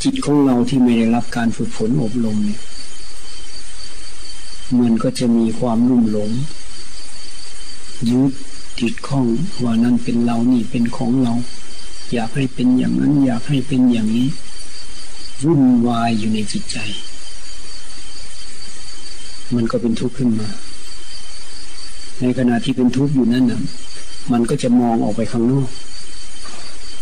[0.03, 2.61] จิตของเราที่ไม่ได้รับการฝึกฝนอบรมเนี่ย
[4.79, 6.31] มันก็จะมีความรุ่มหลง
[8.11, 8.33] ยึด
[8.81, 9.27] ติดข้อง
[9.63, 11.35] ว่านั่นเป็นเรานี่เป็นของเรา
[12.13, 14.29] อยากให้เป็นอย่างนั้น อยากให้เป็นอย่างนี้
[15.45, 16.79] วุ่นวายอยู่ในจิตใจ
[19.55, 20.49] มันก็เป็นทุกข์ขึ้นมา
[22.21, 23.63] ในขณะที่เป็นทุกข์อยู่นั่นน่ะ
[24.33, 25.69] มันก็จะมองออกไปข้างนอก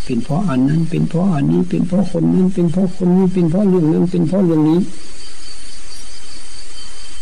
[0.08, 4.78] เป็นเพราะอันนั้น เป็นเพราะอันนี้ เป็นเพราะคนนั้น เป็นเพราะคนนี้ เป็นเพราะเรื่องนั้น เป็นเพราะเรื่องนี้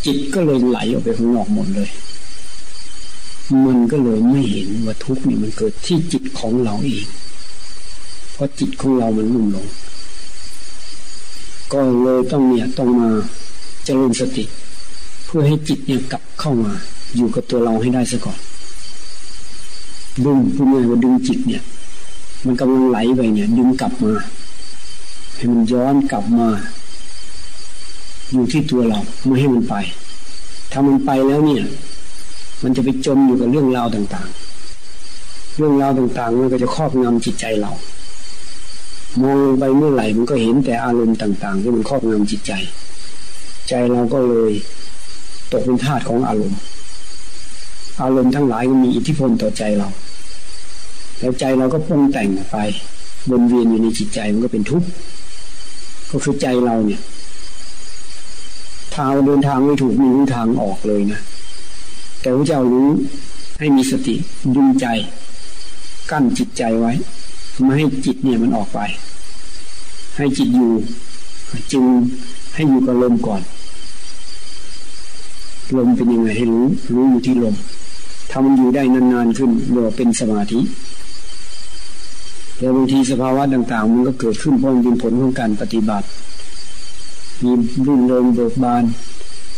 [0.05, 1.91] จิตก็เลยไหลออกไปข้างนอกหมดเลย
[3.65, 7.07] มันก็เลยไม่เห็นว่าทุกข์นี่มันเกิดที่จิตของเราเอง
[8.33, 9.67] เพราะจิตของเรามันลุ่มหลง
[11.73, 13.09] ก็เลยต้องเนี่ยต้องมา
[13.85, 14.45] เจริญสติ
[15.25, 16.73] เพื่อให้จิตเนี่ยกลับเข้ามา
[17.17, 18.39] อยู่กับตัวเราให้ได้ซะก่อน
[20.25, 21.63] ดึงพูดง่ายว่าดึงจิตเนี่ย
[22.45, 24.13] มันกำลังไหลไปเนี่ย ดึงกลับมา
[25.37, 26.49] ให้มันย้อนกลับมา
[28.33, 29.75] อยู่ที่ตัวเราไม่ให้มันไป
[30.73, 31.65] ถ้ามันไปแล้วเนี่ย
[32.63, 37.73] มันจะไปจมอยู่กับเรื่องราวต่างๆ เรื่องราวต่างๆมันก็จะครอบงำจิตใจเรา
[39.23, 42.53] มองลงไปเมื่อไหร่มันก็เห็นแต่อารมณ์ต่างๆที่มันครอบงำจิตใจ
[43.69, 44.53] ใจเราก็เลย
[45.53, 46.61] ตกเป็นทาสของอารมณ์
[48.03, 49.89] อารมณ์ทั้งหลายมีอิทธิพลต่อใจเรา
[51.19, 52.57] แล้วใจเราก็ปรุงแต่งไป
[53.31, 54.89] วนเวียนอยู่ในจิตใจมันก็เป็นทุกข์
[56.11, 57.01] ก็คือใจเราเนี่ย
[58.97, 61.21] ทางเดินทางไม่ถูกมีทางออกเลยนะ
[62.21, 62.89] แต่พระเจ้ารู้
[63.59, 64.15] ให้มีสติ
[64.55, 64.87] ดึงใจ
[66.11, 66.93] กั้นจิตใจไว้
[67.65, 68.81] ไม่ให้จิตเนี่ยมันออกไป
[70.17, 70.71] ให้จิตอยู่
[71.73, 71.85] จึง
[72.55, 73.43] ให้อยู่กับลมก่อน
[75.77, 77.55] ลมเป็นยังไงให้รู้ รู้อยู่ที่ลม
[78.31, 80.59] ทำมันอยู่ได้นานๆขึ้นเรียกว่าเป็นสมาธิ
[82.57, 86.07] แต่บางทีสภาวะต่าง ๆ มันก็เกิดขึ้นเพราะมันเป็นผลของการปฏิบัติ
[87.43, 87.53] มี
[87.87, 88.85] รื่นเริงเบิกบาน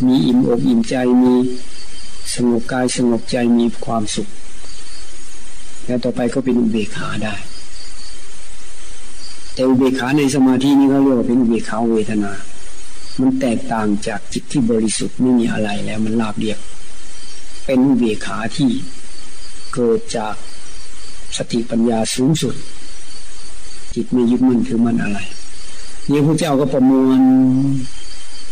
[0.06, 1.34] มีอิ่มอกอิ่มใจมี
[2.34, 4.28] สงบกายสงบใจมีความสุข
[5.86, 7.34] แล้วต่อไปก็เป็นอุเบกขาได้
[9.54, 12.32] แต่อุเบกขาในสมาธินี่เขาเรียกว่าเป็นอุเบกขาเวทนา
[13.20, 16.58] มันแตกต่างจากจิตที่บริสุทธิ์ไม่มีอะไรแล้วมันลาบเรียบ
[17.64, 18.70] เป็นอุเบกขาที่
[19.74, 20.34] เกิดจาก
[21.36, 22.54] สติปัญญาสูงสุด
[24.00, 25.18] จิตไม่ยึดมั่นถือมั่นอะไร
[26.10, 27.20] นี่พระเจ้าก็ประมวล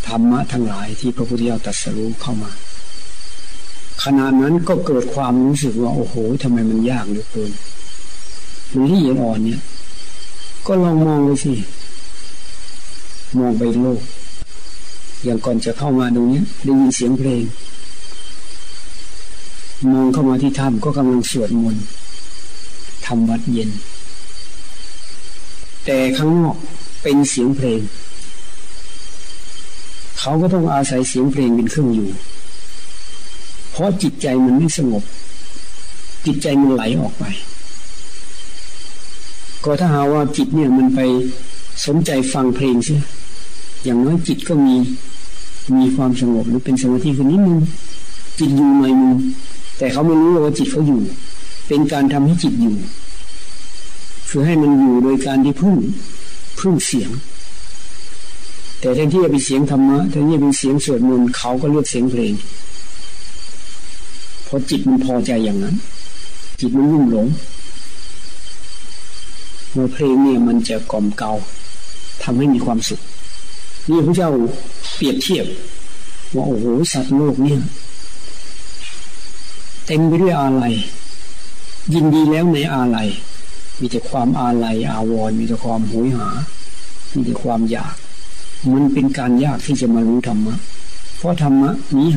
[0.06, 2.50] ธรรมะทั้งหลายที่พระพุทธเจ้าตรัสรู้เข้ามา
[4.04, 7.52] ขณะนั้นก็เกิดความรู้สึกว่า โอ้โหทำไมมันยากเหลือเกิน
[8.72, 9.60] มันละเอียดอ่อนเนี่ย
[10.66, 11.54] ก็ลองมองไปสิ
[13.38, 14.00] มองไปโลก
[15.24, 17.42] อย่างก่อนจะเข้ามาตรงนี้ได้ยินเสียงเพลง
[19.92, 21.84] มองเข้ามาที่ถ้ำก็กำลังสวดมนต์
[23.06, 23.70] ทำวัดเย็น
[25.86, 26.56] แต่ข้างนอก
[27.02, 27.80] เป็นเสียงเพลง
[30.18, 32.08] เขาก็ต้องอาศัยเสียงเพลงเป็นเครื่องอยู่
[33.70, 35.04] เพราะจิตใจมันไม่สงบ
[36.26, 37.24] จิตใจมันไหลออกไป
[39.64, 41.00] ก็ถ้าหาว่าจิตเนี่ยมันไป
[41.86, 42.96] สนใจฟังเพลงใช่
[43.84, 44.74] อย่างน้อยจิตก็มี
[45.76, 47.58] มีความสงบหรือเป็นสมาธิคนนี้มึง
[48.38, 49.14] จิตอยู่หน่อยมึง
[49.78, 51.00] แต่เขาไม่รู้ว่าจิตเขาอยู่
[51.68, 52.76] เป็นการทำให้จิตอยู่
[54.28, 55.76] คือให้มันอยู่โดยการที่พึ่ง
[56.58, 57.10] พึ่งเสียง
[58.80, 62.32] แต่แทนที่จะเป็นเสียงธรรมะแทนที่จะเป็นเสียงสวดมนต์เขาก็เลือกเสียงเพลง
[64.46, 65.76] พราะจิตมันพอใจอย่างนั้น
[66.60, 67.26] จิตมันรุ่มหลง
[69.72, 71.32] เมื่อเพลงเนี่ยมันจะกล่อมเกา
[72.22, 73.00] ทำให้มีความสุข
[73.90, 74.30] นี่พระเจ้า
[74.96, 75.46] เปรียบเทียบ
[76.34, 77.60] ว่าโอ้โหสัตว์โลกเนี่ย
[79.86, 80.74] เต็มไปด้วยอาลัย
[81.94, 83.08] ยินดีแล้วในอาลัย
[83.80, 86.28] มีแต่ความอาลัยอาวรมีแต่ความหวยหา
[87.14, 87.94] มีแต่ความอยาก
[88.72, 90.54] มันเป็นการยากที่จะมารู้ธรรมะ
[91.16, 92.10] เพราะธรรมะนี้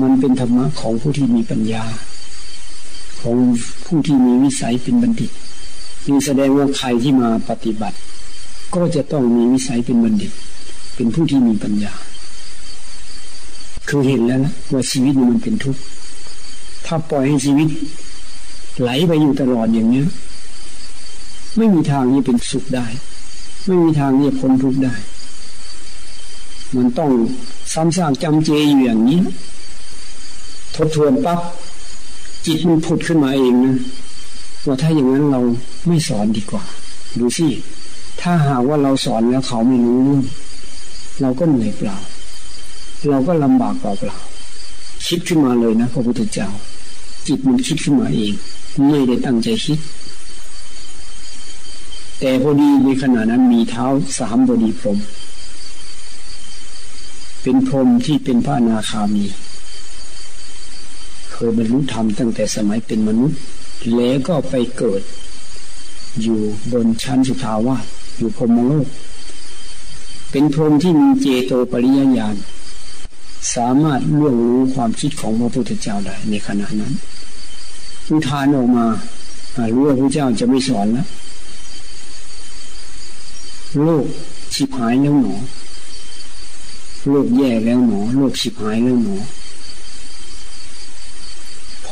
[0.00, 1.84] มันเป็นธรรมะของผู้ที่มีปัญญา
[3.20, 3.36] ของ
[3.86, 5.30] ผู้ที่มีวิสัยเป็นบัณฑิต
[6.08, 7.96] นี่แสดงว่าใครที่มาปฏิบัติ
[8.74, 10.32] ก็จะต้องมีวิสัยเป็นบัณฑิต
[10.94, 11.92] เป็นผู้ที่มีปัญญา
[13.88, 15.80] คือเห็นแล้วนะว่าชีวิตมันเป็นทุกข์
[16.86, 17.68] ถ้าปล่อยให้ชีวิต
[18.80, 20.06] ไหลไปอยู่ตลอดอย่างเนี้ย
[21.56, 22.86] ไม่มีทางที่เป็นสุขได้
[23.66, 24.94] ไม่มีทางที่จะพ้นทุกข์ได้
[26.76, 27.10] มันต้อง
[27.72, 29.20] ซ้ำซากจำเจอยู่อย่างนี้
[30.74, 31.40] ทบทวนปั๊บ
[32.46, 33.76] จิตมันผุดขึ้นมาเองนะ
[34.66, 35.40] ว่าถ้าอย่างนั้นเรา
[35.86, 36.64] ไม่สอนดีกว่า
[37.20, 37.48] ดูสิ
[38.20, 40.22] ถ้าหากว่าเราสอนแล้วเขาไม่รู้เรื่อง
[41.20, 41.96] เราก็เหนื่อยเปล่า
[43.08, 44.18] เราก็ลำบากเปล่า
[45.06, 46.48] คิดขึ้นมาเลยนะพระพุทธเจ้า
[47.26, 48.32] จิตมันคิดขึ้นมาเอง
[48.88, 49.78] ไม่ได้ตั้งใจคิด
[52.24, 53.86] แต่พอดีในขณะนั้นมีเท้า
[54.18, 54.98] สามบดีพรม
[57.42, 59.24] เป็นพรมที่เป็นพระนาคามี
[61.32, 63.38] เคยบรรลุธรรมตั้งแต่สมัยเป็นมนุษย์
[63.96, 65.02] แล้วก็ไปเกิด
[66.22, 66.40] อยู่
[66.72, 67.84] บนชั้นสุทาวาส
[68.18, 68.88] อยู่พรมโลก
[70.30, 72.36] เป็นพรมที่มีเจโตปริยญาณ
[73.54, 76.92] สามารถล่วงรู้ความคิดของพระพุทธเจ้าได้ในขณะนั้น
[78.10, 78.86] อุทานออกมา
[79.74, 81.08] รู้ว่าพระเจ้าจะไม่สอนแล้ว
[83.84, 84.06] โลก
[84.54, 85.36] ชิบหายแล้วหนอ
[87.08, 89.18] โลกแย่แล้วหนอโลกชิบหายแล้วหนอ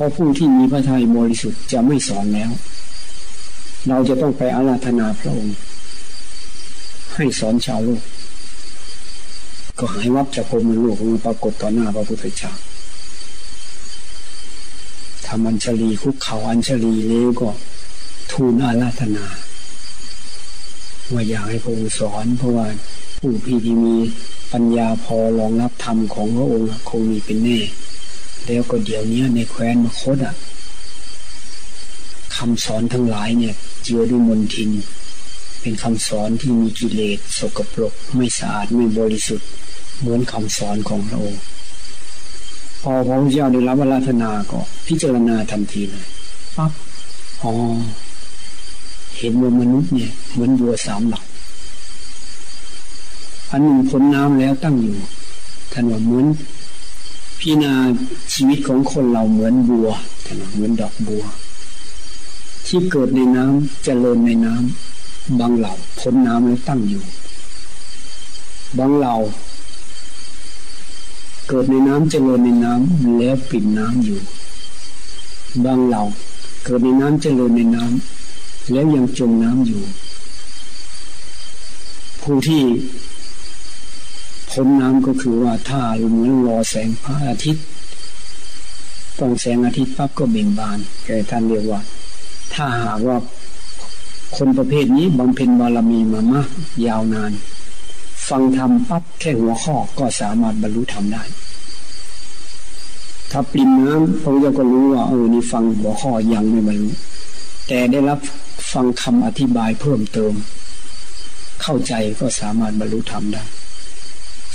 [0.00, 2.50] ราะผู้ที่มีพระทัยบริสุทธิ์จะไม่สอนแล้ว
[3.88, 5.56] เราจะต้องไปอาราธนาพระองค์
[7.14, 8.02] ให้สอนชาวโลก
[9.78, 12.52] ก็หายวับจากพรมโลกมาปรากฏต่อหน้าพระพุทธเจ้า
[15.26, 17.48] ทำอัญชลีคุกเขาอัญชลีเล้วก็
[18.30, 19.26] ทูลอาราธนา
[21.12, 22.66] ว่าอยากให้พระองค์สอน เพราะว่า
[23.20, 23.96] ผู้พี่ที่มี
[24.52, 27.60] ปัญญาพอรองรับธรรมของพระองค์คงมีเป็นแน่
[28.46, 30.34] แล้วก็เดี๋ยวนี้ในแคว้นมคตอะ
[32.36, 34.70] คำสอนทั้งหลายเนี่ยเจือด้วยมนทิน
[35.60, 39.48] เป็นคำสอนที่มีกิเลสสกปรกไม่สะอาดไม่บริสุทธิ์
[39.98, 41.42] เหมือนคำสอนของพระองค์
[42.82, 46.06] พอพระพุทธเจ้าได้รับวราธนาก็พิจารณาทันทีเลย
[46.56, 46.72] ปั๊บ
[47.42, 47.52] อ๋อ
[49.20, 51.24] เห็นว่ามนุษย์เนี่ยเหมือนบัวสามหลัก
[53.50, 54.96] อันหนึ่งพ้นน้ำแล้วตั้งอยู่
[55.72, 56.26] ท่านว่าเหมือน
[57.38, 57.74] พิจารณา
[58.32, 59.88] ชีวิตของคนเราเหมือนบัว
[60.24, 61.24] ท่านว่าเหมือนดอกบัว
[62.66, 67.04] ที่เกิดในน้ำเจริญในน้ำบางเหล่าพ้นน้ำแล้วตั้งอยู่
[68.78, 69.14] บางเหล่า
[71.48, 74.20] เกิดในน้ำเจริญในน้ำแล้วปิดน้ำอยู่
[75.64, 76.02] บางเหล่า
[76.64, 78.19] เกิดในน้ำเจริญในน้ำ
[78.72, 79.82] แล้วยังจมน้ำอยู่
[82.22, 82.62] ผู้ที่
[84.50, 87.64] พ้นน้ำก็คือว่าถ้าเหมือนรอแสงพระอาทิตย์
[89.18, 91.80] ต้องแสงอาทิตย์ปั๊บก็เบ่งบานแก่ท่านเรียกว่า
[92.54, 93.16] ถ้าหากว่า
[94.36, 96.48] คนประเภทนี้บำเพ็ญบารมีมามาก
[96.86, 97.32] ยาวนาน
[98.28, 101.22] ฟังธรรมปั๊บแค่หัวข้อก็สามารถบรรลุธรรมได้
[103.30, 106.90] ถ้าปริมน้ำพระเจ้าก็รู้ว่าเออนี่ฟังหัวข้อยังไม่บรรลุ
[107.68, 108.18] แต่ได้รับ
[108.72, 110.34] ฟังคำอธิบายเพิ่มเติม
[111.62, 113.44] เข้าใจก็สามารถบรรลุธรรมได้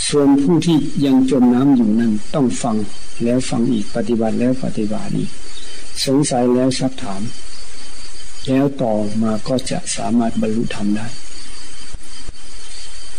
[0.07, 2.75] ส่วนผู้ที่ยังจมน้ำอยู่นั้นต้องฟัง
[3.23, 5.31] แล้วฟังอีกปฏิบัติแล้วปฏิบัติอีก
[6.05, 7.21] สงสัยแล้วซักถาม
[8.47, 11.07] แล้วต่อมาก็จะสามารถบรรลุธรรมได้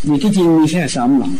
[0.07, 1.33] มีที่จริงมีแค่สามหลัง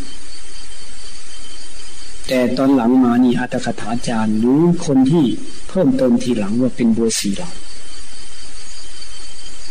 [2.28, 5.26] แต่ตอนหลังมานี่อัตถคถาจารย์หรือคนที่
[5.70, 7.54] เพิ่มเติมทีหลังว่าเป็นบัวสีหลัง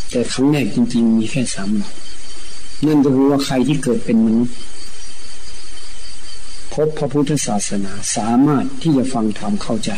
[0.09, 1.93] แต่ครั้งแรกจริง ๆ มีแค่สามหลัง
[2.85, 4.55] นั่นก็คือว่าใครที่เกิดเป็นมนุษย์
[6.73, 9.91] พบพระพุทธศาสนาสามารถที่จะฟังธรรมเข้าใจ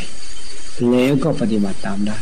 [0.90, 2.18] แล้วก็ปฏิบัติตามได้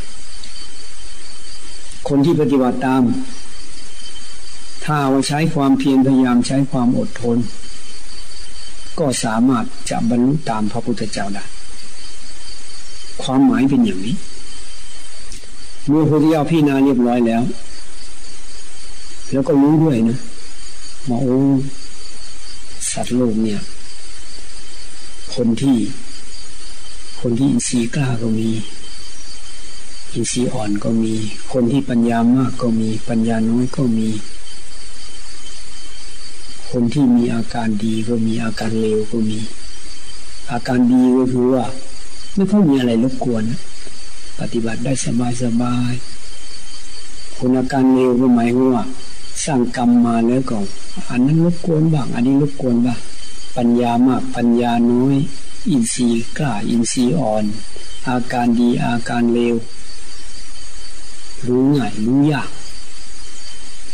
[2.07, 3.03] คนที่ปฏิบัติตาม
[4.83, 7.37] ถ้าว่าใช้ความเพียรพยายามใช้ความอดทน
[8.99, 11.43] ก็สามารถจะบรรลุตามพระพุทธเจ้าได้
[13.23, 14.15] ความหมายเป็นอย่างนี้
[15.87, 17.43] เมื่อพระพุทธเจ้าพี่นาเรียบร้อยแล้ว
[19.31, 20.19] แล้วก็รู้ด้วยนะ
[21.09, 21.37] ว่าโอ้
[22.91, 23.61] สัตว์โลกเนี่ย
[25.35, 25.77] คนที่
[27.21, 28.49] คนที่อินทรีย์กล้าก็มี
[30.13, 31.13] อินทรีย์อ่อนก็มี
[31.51, 34.09] คนที่ปัญญามากก็มี ปัญญาน้อยก็มี
[36.71, 39.39] คนที่มีอาการดีก็มีอาการเลวก็มี
[40.51, 41.65] อาการดีก็คือว่า
[42.35, 43.43] ไม่ค่อยมีอะไรรบกวน
[44.39, 45.93] ปฏิบัติได้สบายสบาย
[47.37, 48.83] คนอาการเลวก็หมายว่า
[49.45, 50.57] สร้างกรรมมาแล้วก็
[51.09, 52.99] อันนั้นรบกวนบ้างอันนี้รบกวนบ้าง
[53.57, 55.17] ปัญญามากปัญญาน้อย
[55.69, 57.45] อินทรีย์กล้าอินทรีย์อ่อน
[58.07, 59.55] อาการดีอาการเลว
[61.47, 62.49] รู้ง่ายรู้ยาก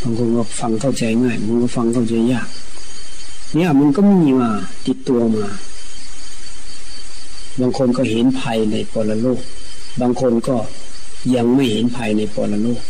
[0.00, 2.48] บางคนก็ฟังเข้าใจง่ายบางคนก็ฟังเข้าใจยาก
[3.54, 4.50] เนี่ยมันก็มีมา
[4.86, 5.46] ติดตัวมา
[7.60, 9.40] บางคนก็เห็นภัยในปรโลก
[10.00, 10.56] บางคนก็
[11.34, 12.80] ยังไม่เห็นภัยในปรโลก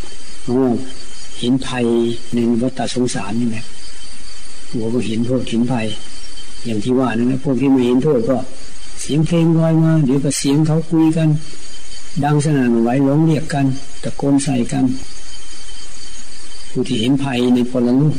[1.39, 1.87] เห็นภัย
[2.35, 3.65] ในวัฏสงสารนี่แหละ
[4.71, 5.87] หัวก็เห็นโทษเห็นภัย
[6.65, 8.39] อย่างที่ว่านั่นแหละพวกที่ไม่เห็นโทษก็
[9.01, 11.29] เสียงเพลงลอยมาเดี๋ยวก็เสียงเขาคุยกัน
[12.25, 13.67] ดังสนั่นไหวร้องเรียกกัน
[14.03, 14.85] ตะโกนใส่กัน
[16.71, 18.15] ผู้ที่เห็นภัยในพลลูก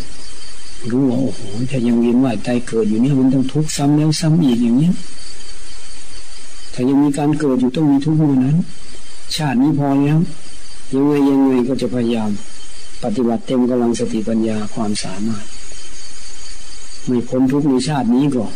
[0.92, 1.40] รู้ว่าโอ้โห
[1.72, 4.94] ถ้ายังเวียนว่ายตายเกิดอยู่เนี่ยมันต้องทุกข์ซ้ำแล้วซ้ำอีกอย่างเนี้ย
[6.74, 8.58] ถ้ายังมีการเกิดอยู่ต้องมีทุกข์เหมือนนั้น
[9.36, 10.18] ชาตินี้พอแล้ว
[10.94, 12.30] ยังไงยังไงก็จะพยายาม
[13.04, 15.46] ปฏิบัติเต็มกำลังสติปัญญาความสามารถ
[17.08, 18.54] ไม่พ้นทุกในชาตินี้ก่อน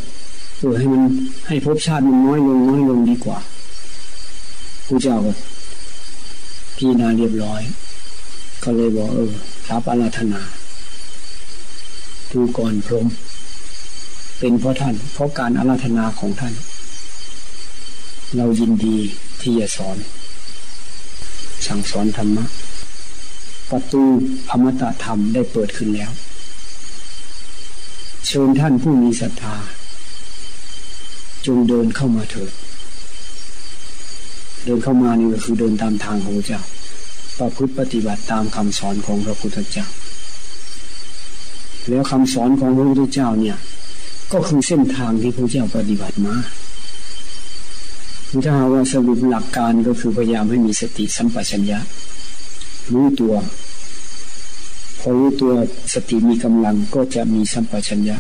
[0.58, 1.04] เพื่อให้มัน
[1.47, 3.39] ให้ภพชาติมันน้อยลงน้อยลงดีกว่า
[4.88, 5.34] ผู้เจ้าก็
[6.78, 7.62] พี่นาเรียบร้อย
[8.63, 9.32] ก็เลยบอกเออ
[9.69, 10.41] รับอาราธนา
[12.32, 13.08] ดูก่อนพรม
[14.39, 16.54] เป็นเพราะท่าน เพราะการอาราธนาของท่าน
[18.38, 18.97] เรายินดี
[19.41, 19.97] ที่จะสอน
[21.67, 22.45] สั่งสอนธรรมะ
[23.71, 24.03] ประตู
[24.49, 26.12] อมตะธรรมได้เปิดขึ้นแล้ว
[28.27, 29.55] เชิญท่านผู้มีศรัทธา
[31.45, 32.51] จงเดินเข้ามาเถิด
[34.65, 36.62] เดินเข้ามานี่ก็คือเดินตามทางของพระเจ้า
[37.39, 39.88] ประพฤติปฏิบัติตามคำสอนของพระพุทธเจ้า
[41.89, 43.58] แล้วคำสอนของพระพุทธเจ้าเนี่ย
[44.34, 46.36] ก็คือเส้นทางที่พระเจ้าปฏิบัติมา
[48.45, 51.79] ถ้าว่าสรุปหลักการก็คือพยายามให้มีสติสัมปชัญญะ
[52.93, 53.34] รู้ตัว
[54.99, 55.52] พอรู้ตัว
[55.93, 58.18] สติมีกำลังก็จะมีสัมปชัญญะ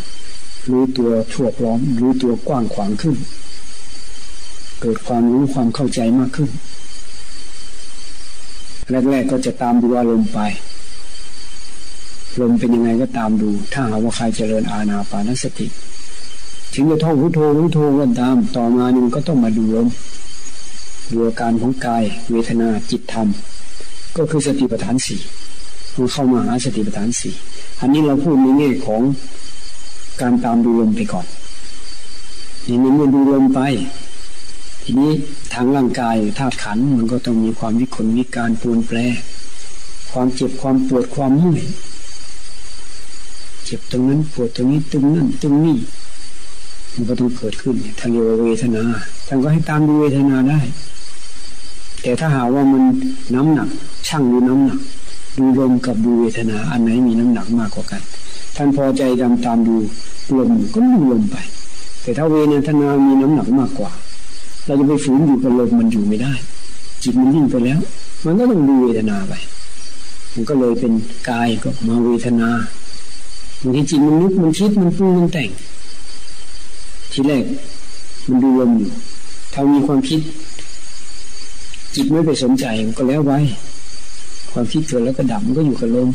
[0.71, 3.15] รู้ตัวทั่วพร้อม รู้ตัวกว้างขวางขึ้น
[4.81, 6.49] เกิดความรู้ความเข้าใจมากขึ้น
[8.89, 10.39] แรกๆก็จะตามดูอารมณ์ไป
[12.41, 15.67] ลมเป็นยังไงก็ตามดู ถ้าหากว่าใครเจริญอาณาปานสติ
[16.73, 19.87] ถึงจะท่องพุทโธพุทโธก็ตาม ต่อมานึงก็ต้องมาดูลม
[21.11, 23.27] ดูอาการของกาย เวทนาจิตธรรม
[24.17, 25.21] ก็คือสติปัฏฐานสี่
[25.93, 27.33] คือเข้ามาหาสติปัฏฐานสี่
[27.81, 29.01] อันนี้เราพูดในแง่ของ
[30.21, 31.27] การตามดูลมไปก่อน
[32.65, 33.59] ทีนี้มันดูลมไป
[34.83, 35.11] ทีนี้
[35.53, 38.97] ทางร่างกายธาตุขันมันก็ต้องมีความวิกลวิการปูนแปร
[40.11, 41.65] ความเจ็บความปวดความเมื่อย
[43.65, 45.77] เจ็บตรงนั้นปวดตรงนี้ตึงนั่นตึงนี่
[46.93, 48.83] มันก็ต้องเกิดขึ้นทางเรียกวเวทนา
[49.27, 50.59] ท่านก็ให้ตามดูเวทนาได้
[52.01, 52.83] แต่ถ้าหาว่ามัน
[53.35, 53.69] น้ำหนัก
[54.07, 54.79] ช่างดูน้ำหนัก
[55.37, 58.01] ดูลมกับดูเวทนาอันไหนมีน้ำหนักมากกว่ากัน
[58.55, 59.75] ท่านพอใจตามตามดู
[60.37, 61.37] ลมก็ดูลมไป
[62.01, 62.35] แต่ถ้าเว
[62.67, 63.91] ทนามีน้ำหนักมากกว่า
[64.65, 66.33] เราจะไปฝืนอยู่กับลมมันอยู่ไม่ได้
[67.03, 67.79] จิตมันยิ่งไปแล้ว
[68.25, 69.33] มันก็ต้องดูเวทนาไป
[70.33, 70.93] มันก็เลยเป็น
[71.29, 72.49] กายก็มาเวทนา
[73.61, 75.49] บางทีจิตมันนึกมันคิดมันปรุงมันแต่ง
[77.11, 77.43] ทีแรก
[78.27, 78.91] มันดูลมอยู่
[79.53, 80.21] ถ้ามีความคิด
[81.95, 83.39] จิตไม่ไปสนใจมันก็แล้วไว้
[84.51, 86.09] ความคิดเกิดแล้วก็ดับมันก็อยู่กับลม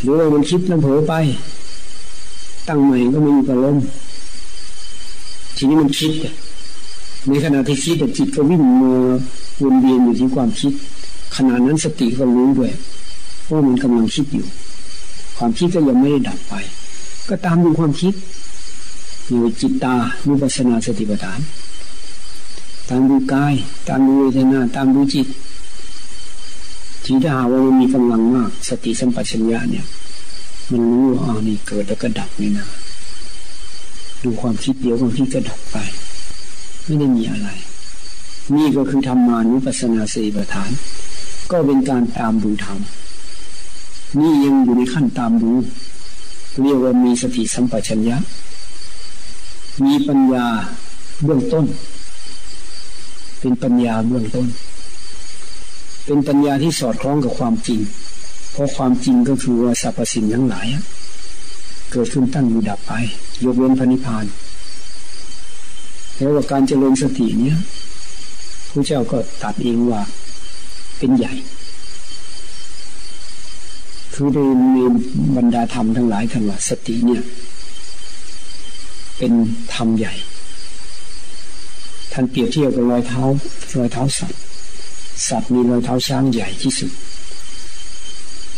[0.00, 1.14] หรือว่ามันคิดแล้วเผลอไป
[2.68, 3.76] ตั้งใหม่ก็ไม่อยู่กับลม
[5.56, 6.12] ทีนี้มันคิด
[7.28, 8.92] ในขณะที่คิดแต่จิตก็วิ่งมา
[9.62, 10.72] วนเวียนอยู่ที่ความคิด
[11.36, 12.72] ขณะนั้นสติก็รู้ด้วย
[13.50, 14.46] ว่ามันกำลังคิดอยู่
[15.38, 16.54] ความคิดก็ยังไม่ได้ดับไป
[17.28, 18.14] ก็ตามดูความคิด
[19.28, 19.94] อยู่จิตตา
[20.26, 21.38] นุปัสนาสติปัฏฐาน
[22.88, 23.54] ตามดูกาย
[23.88, 25.26] ตามดูเวทนา ตามดูจิต
[27.04, 29.86] ทีถ้าหาว่ามันมีกำลังมาก สติสัมปชัญญะเนี่ย
[30.70, 32.66] มันรู้ว่าอ๋อนี่เกิดแล้วก็ดับนี่นะ
[34.24, 35.76] ดูความคิดเดียวความคิดก็ดับไป
[36.84, 37.48] ไม่ได้มีอะไร
[38.54, 40.70] นี่ก็คือธรรมานุปัสสนาสีประฐาน
[41.50, 42.78] ก็เป็นการตามดูธรรม
[44.18, 45.50] นี่ยังอยู่ในขั้นตามดู
[46.62, 48.16] เรียกว่ามีสติสัมปชัญญะ
[49.84, 50.46] มีปัญญา
[51.24, 51.64] เบื้องต้น
[53.42, 54.48] เป็นปัญญาเบื้องต้น
[56.04, 57.80] เป็นปัญญาที่สอดคล้องกับความจริง
[58.52, 60.66] เพราะความจริงก็คือว่าสรรพสิ่งทั้งหลาย
[61.92, 62.92] เกิดขึ้นตั้งอยู่ดับไป
[63.44, 64.24] ยกเว้นพระนิพพาน
[66.16, 67.58] แล้วว่าการเจริญสติเนี้ย
[68.70, 70.00] พระเจ้าก็ตัดเองว่า
[70.98, 71.32] เป็นใหญ่
[74.14, 74.38] คือใน
[74.74, 74.78] ใน
[75.36, 77.22] บรรดาธรรมทั้งหลายท่านว่าสติเนี่ย
[79.18, 79.32] เป็น
[79.74, 80.14] ธรรมใหญ่
[82.12, 83.22] ท่านเปรียบเทียบกับรอยเท้า
[83.78, 84.40] รอยเท้าสัตว์
[85.28, 86.90] สัตว์มีรอยเท้าช้างใหญ่ที่สุด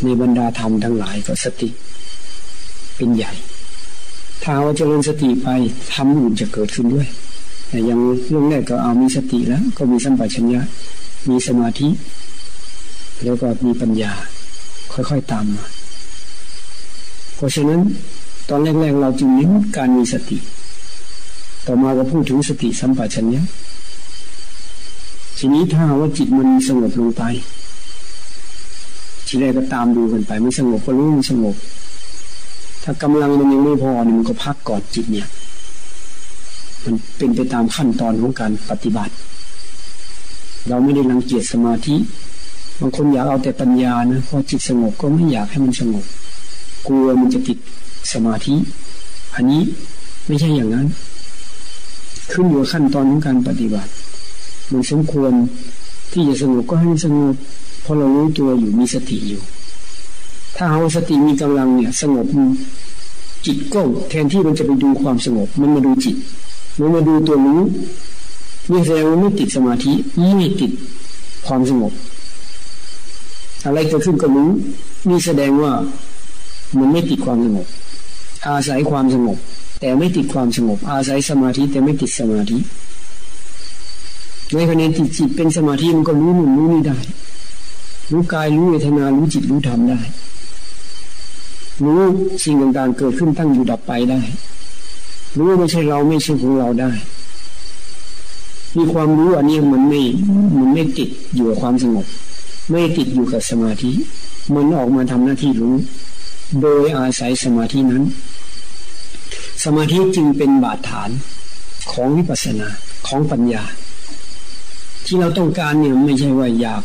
[0.02, 1.68] ในบรรดาธรรมทั้งหลายก็สติ
[2.96, 3.32] เป็นใหญ่
[4.42, 5.48] ถ้าว่าเจริญสติไป
[5.94, 7.08] ทำอื่นจะเกิดขึ้นด้วย
[7.68, 10.62] แต่ยังเรื่องแรกก็เอามีสติแล้ว ก็มีสัมปชัญญะ
[11.28, 11.88] มีสมาธิ
[13.24, 14.12] แล้วก็มีปัญญา
[14.92, 15.64] ค่อยๆตามมา
[17.34, 17.80] เพราะฉะนั้น
[18.48, 20.38] ตอนแรกๆเราจึงเน้นการมีสติ
[21.66, 23.42] ต่อมาก็พูดถึงสติสัมปชัญญะ
[25.38, 27.22] ทีนี้ถ้าว่าจิตมันสงบลงไป
[29.26, 31.56] ทีแรกก็ตามดูกันไป ไม่สงบก็รู้ไมันสงบ
[32.82, 35.28] ถ้ากำลังมันยังไม่พอเนี่ยมันก็พักก่อนจิตเนี่ย
[36.84, 39.14] มันเป็นไปตามขั้นตอนของการปฏิบัติ
[40.68, 41.96] เราไม่ได้รังเกียจสมาธิ
[42.80, 46.04] บางคนอยากเอาแต่ปัญญานะพอจิตสงบก็ไม่อยากให้มันสงบ
[46.86, 47.58] กลัวมันจะติด
[48.12, 48.54] สมาธิ
[49.34, 49.62] อันนี้
[50.26, 50.86] ไม่ใช่อย่างนั้น
[52.32, 53.90] ขึ้นอยู่ขั้นตอนของการปฏิบัติ
[54.70, 55.32] มันสมควร
[56.12, 57.34] ที่จะสงบก็ให้สงบ
[57.84, 59.42] พราะเรารู้ตัวอยู่มีสติอยู่
[60.56, 62.26] ถ้าเอาสติมีกำลังเนี่ย สงบ
[63.46, 66.16] จิตก็แทนที่มันจะไปดูความสงบ มันมาดูจิต
[66.78, 67.60] มันมาดูตัวรู้
[68.70, 69.92] นี่แสดงว่าไม่ติดสมาธิ
[70.38, 70.72] ไม่ติด
[71.46, 71.92] ความสงบ
[73.64, 74.48] อะไรเกิดขึ้นก็รู้
[75.08, 75.72] นี่แสดงว่า
[76.78, 77.66] มันไม่ติดความสงบ
[78.46, 79.38] อาศัยความสงบ
[79.80, 82.58] แต่ไม่ติดความสงบ อาศัยสมาธิแต่ไม่ติดสมาธิ
[84.54, 86.96] ในขณะที่จิตเป็นสมาธิมันก็รู้นู่นรู้นี่ได้
[88.12, 90.00] รู้กายรู้เวทนารู้จิตรู้ธรรมได้
[91.84, 92.00] รู้
[92.44, 94.20] สิ่งต่างๆเกิดขึ้นตั้งอยู่ดับไปได้
[95.38, 96.90] รู้ไม่ใช่เราไม่ใช่ของเราได้
[98.76, 100.00] มีความรู้อันนี้มันไม่
[100.58, 102.06] มันไม่ติดอยู่กับความสงบ
[102.70, 103.90] ไม่ติดอยู่กับสมาธิ
[104.54, 105.74] มันออกมาทำหน้าที่รู้
[106.62, 108.04] โดยอาศัยสมาธินั้น
[109.62, 111.10] สมาธิจึงเป็นบาดฐาน
[111.92, 112.68] ของวิปัสสนา
[113.06, 113.64] ของปัญญา
[115.06, 116.82] ที่เราต้องการเนี่ยไม่ใช่ว่าอยาก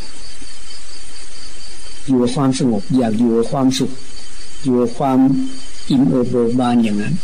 [2.07, 3.91] อยู่กับความสงบ อยากอยู่กับความสุข
[4.63, 5.19] อยู่ความ
[5.89, 7.15] อิ่มเอิบเบิกบานอย่างนั้น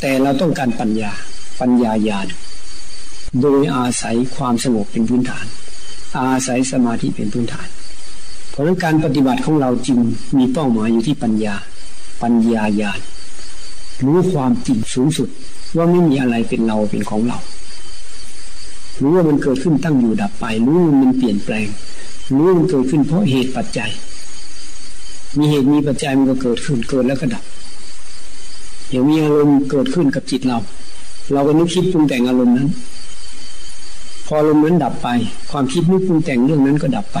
[0.00, 1.12] แต่เราต้องการปัญญา
[1.60, 2.28] ปัญญาญาณ
[3.42, 5.46] โดยอาศัยความสงบเป็นพื้นฐาน
[6.18, 7.68] อาศัยสมาธิเป็นพื้นฐาน
[8.50, 9.98] เพราะนั้นการปฏิบัติของเราจึง
[10.36, 11.54] มีเป้าหมายอยู่ที่ปัญญา
[12.22, 13.00] ปัญญาญาณ
[14.06, 15.28] รู้ความจริงสูงสุด
[15.76, 17.38] ว่าไม่มีอะไรเป็นเราเป็นของเรา
[19.02, 21.66] รู้ว่ามันเกิดขึ้นตั้งอยู่ดับไป รู้ว่ามันเปลี่ยนแปลง
[22.34, 23.90] รู้ว่ามันเกิดขึ้นเพราะเหตุปัจจัย
[25.38, 27.44] มีเหตุมีปัจจัยมันก็เกิดขึ้นเกิดแล้วก็ดับ
[28.88, 30.58] เดี๋ยวมีอารมณ์เกิดขึ้นกับจิตเรา
[31.32, 32.68] เราก็นึกคิดปรุงแต่งอารมณ์นั้น
[34.26, 35.08] พออารมณ์นั้นดับไป
[35.50, 37.18] ความคิดนึกปรุงแต่งเรื่องนั้นก็ดับไป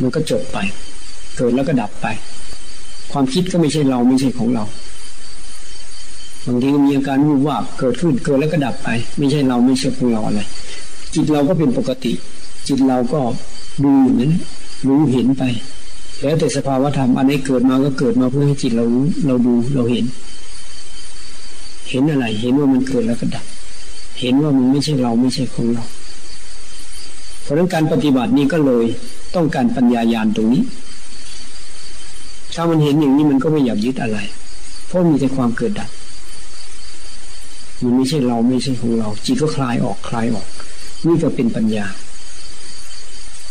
[0.00, 0.58] มันก็จบไป
[1.36, 2.06] เกิดแล้วก็ดับไป
[3.12, 4.64] ความคิดก็ไม่ใช่เราไม่ใช่ของเรา
[6.46, 8.88] บางทีก็มีอาการวูบว่าเกิดขึ้นเกิดแล้วก็ดับไป
[9.18, 10.40] ไม่ใช่เราไม่ใช่ของเราอะไร
[11.14, 12.12] จิตเราก็เป็นปกติ
[12.68, 13.20] จิตเราก็
[13.84, 14.32] ดูอย่นั้น
[14.88, 15.42] รู้เห็นไป
[16.22, 20.04] แล้วแต่สภาวะธรรมอันนี้เกิดมาก็เกิดมาเพื่อให้จิตเรารู้เราดูเราเห็น
[21.90, 23.44] เห็นอะไร เห็นว่ามันเกิดแล้วก็ดับ
[24.20, 25.84] เห็นว่ามันไม่ใช่เราไม่ใช่ของเรา
[27.42, 28.84] เพราะนั้นการปฏิบัตินี้ก็เลย
[29.34, 30.62] ต้องการปัญญายาณตรงนี้
[32.54, 34.18] ถ้ามันเห็นอย่างนี้มันก็ไม่อยากยึดอะไร
[34.86, 35.90] เพราะมีแต่ความเกิดดับ
[37.82, 40.46] มันไม่ใช่เราไม่ใช่ของเรา จิตก็คลายออกคลายออก
[41.06, 41.86] นี่ก็เป็นปัญญา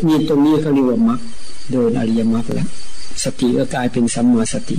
[0.07, 1.19] มีตรงนี้เขาเรียกว่ามรรค
[1.71, 2.69] เดินอริยมรรคแล้ว
[3.23, 4.77] สติก็กลายเป็นสัมมาสติ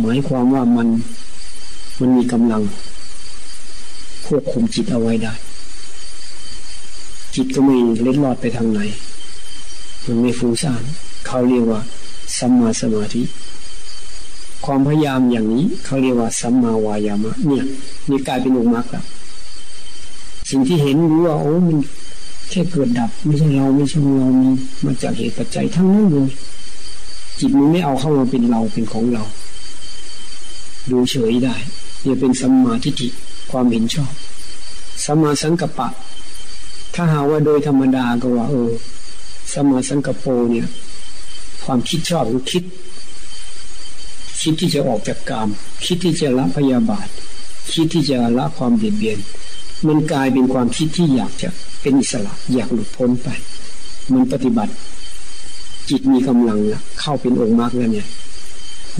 [0.00, 0.88] หมายความว่ามัน
[2.00, 2.62] มันมีกำลัง
[4.26, 5.34] ควบคุมจิตเอาไว้ได้
[7.34, 8.80] จิตก็ไม่เล็ดลอดไปทางไหน
[10.06, 10.82] มันไม่ฟุ้งซ่าน
[11.26, 11.80] เขาเรียกว่า
[12.38, 13.22] สัมมาสมาธิ
[14.64, 17.64] ความพยายามอย่างนี้เขาเรียกว่าสัมมาวายามะ เนี่ย
[18.08, 19.04] นี่กลายเป็นองค์มรรคแล้ว
[20.50, 21.78] สิ่งที่เห็นรู้ว่าโอ้มัน
[22.50, 24.50] แค่เกิดดับ ไม่ใช่เราไม่ใช่เรามี
[24.84, 26.28] มาจากเหตุปัจจัยทั้งนั้นเลย
[27.38, 29.24] จิตมันไม่เอาเข้ามาเป็นเราเป็นของเรา
[30.90, 31.54] ดูเฉยได้
[32.02, 33.08] เนี่ยเป็นสัมมาทิฏฐิ
[33.50, 34.12] ความเห็นชอบ
[35.04, 35.88] สัมมาสังกัปปะ
[36.94, 38.70] ถ้าหาว่าโดยธรรมดาก็ว่า เออ
[39.52, 40.66] สัมมาสังกัปโปเนี่ย
[41.64, 42.64] ความคิดชอบคือคิด
[44.42, 45.48] คิดที่จะออกจากกาม
[45.84, 47.08] คิดที่จะละพยาบาท
[47.72, 49.18] คิดที่จะละความเบียดเบียน
[49.86, 51.48] มันกลายเป็นความคิดที่อยากจะ
[51.80, 53.28] เป็นอิสระ อยากหลุดพ้นไป
[54.12, 54.72] มันปฏิบัติ
[55.88, 58.06] จิตมีกำลังแล้วเข้าเป็นองค์มรรคแล้วเนี่ย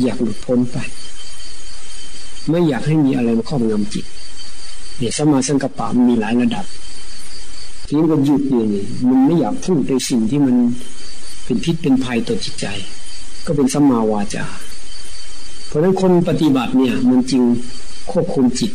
[0.03, 0.77] อยากหลุดพ้นไป
[2.51, 4.05] ไม่อยากให้มีอะไรมาครอบงำจิต
[4.99, 6.67] เนี่ยสมาสังกปะมันมีหลายระดับ
[7.87, 10.57] ทีนี้ก็หยุดอยู่นี่มันไม่อยากพูดในสิ่งที่มัน
[11.45, 12.67] เป็นพิษเป็นภัยต่อจิตใจ
[13.47, 14.45] ก็เป็นสัมมาวาจา
[15.69, 17.43] เพราะฉะนั้นคนปฏิบัติเนี่ย มันจึง
[18.13, 18.73] ควบคุมจิต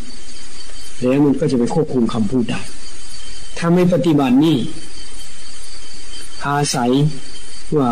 [1.00, 2.62] แล้วมันก็จะไปควบคุมคำพูดได้
[3.58, 4.58] ถ้าไม่ปฏิบัตินี่
[6.46, 6.92] อาศัย
[7.78, 7.90] ว่า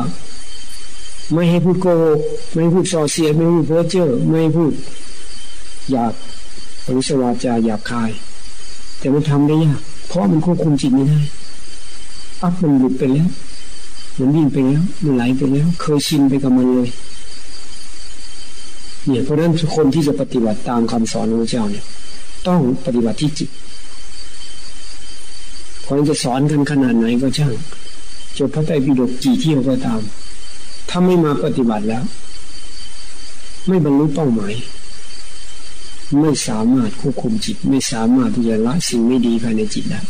[1.34, 2.20] ไม่ให้พูดโกหก
[2.52, 4.74] ไม่ให้พูดส่อเสียไม่ให้พูดเพ้อเจ้อไม่ให้พูด
[5.92, 6.14] อยาก
[6.86, 8.12] ปริสวาจาหยาบคาย
[9.00, 11.20] แต่มันทำได้ยากเพราะมันควบคุมจิตไม่ได้
[12.42, 13.28] อัพมันหลุดไปแล้ว
[14.20, 16.90] มันวิ่งไปแล้วมันไหลไปแล้ว เคยชินไปกับมันเลย
[19.08, 21.86] เนี่ยเพราะนั้นคนที่จะปฏิบัติตามคำสอนของเจ้าเนี่ย
[22.48, 23.50] ต้องปฏิบัติที่จิต
[25.88, 27.54] คนจะสอนกันขนาดไหนก็ช่าง
[28.38, 30.02] จบพระไตรปิฎกกี่เที่ยวก็ตาม
[30.90, 32.04] ถ้าไม่มาปฏิบัติแล้ว
[33.68, 34.54] ไม่บรรลุเป้าหมาย
[36.20, 40.02] ไม่สามารถควบคุมจิต ไม่สามารถที่จะละสิ่งไม่ดีภายในจิตได้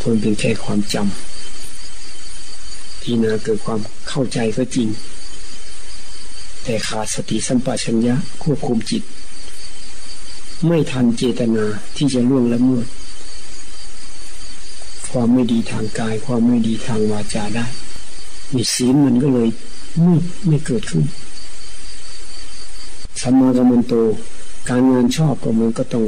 [0.00, 4.88] ทนเป็นแค่ความจำที่นาเกิดความเข้าใจก็จริง
[6.64, 9.02] แต่ขาดสติสัมปชัญญะควบคุมจิต
[10.66, 11.64] ไม่ทันเจตนา
[11.96, 12.86] ที่จะล่วงละเมิด
[15.10, 17.66] ความไม่ดีทางกาย ความไม่ดีทางวาจาได้
[18.54, 19.48] มีศีลมันก็เลย
[20.02, 20.14] ไม่
[20.46, 21.04] ไม่เกิดขึ้น
[23.20, 23.94] สัมมากัมมันโต
[24.68, 26.04] การงานชอบก็มันก็ต้อง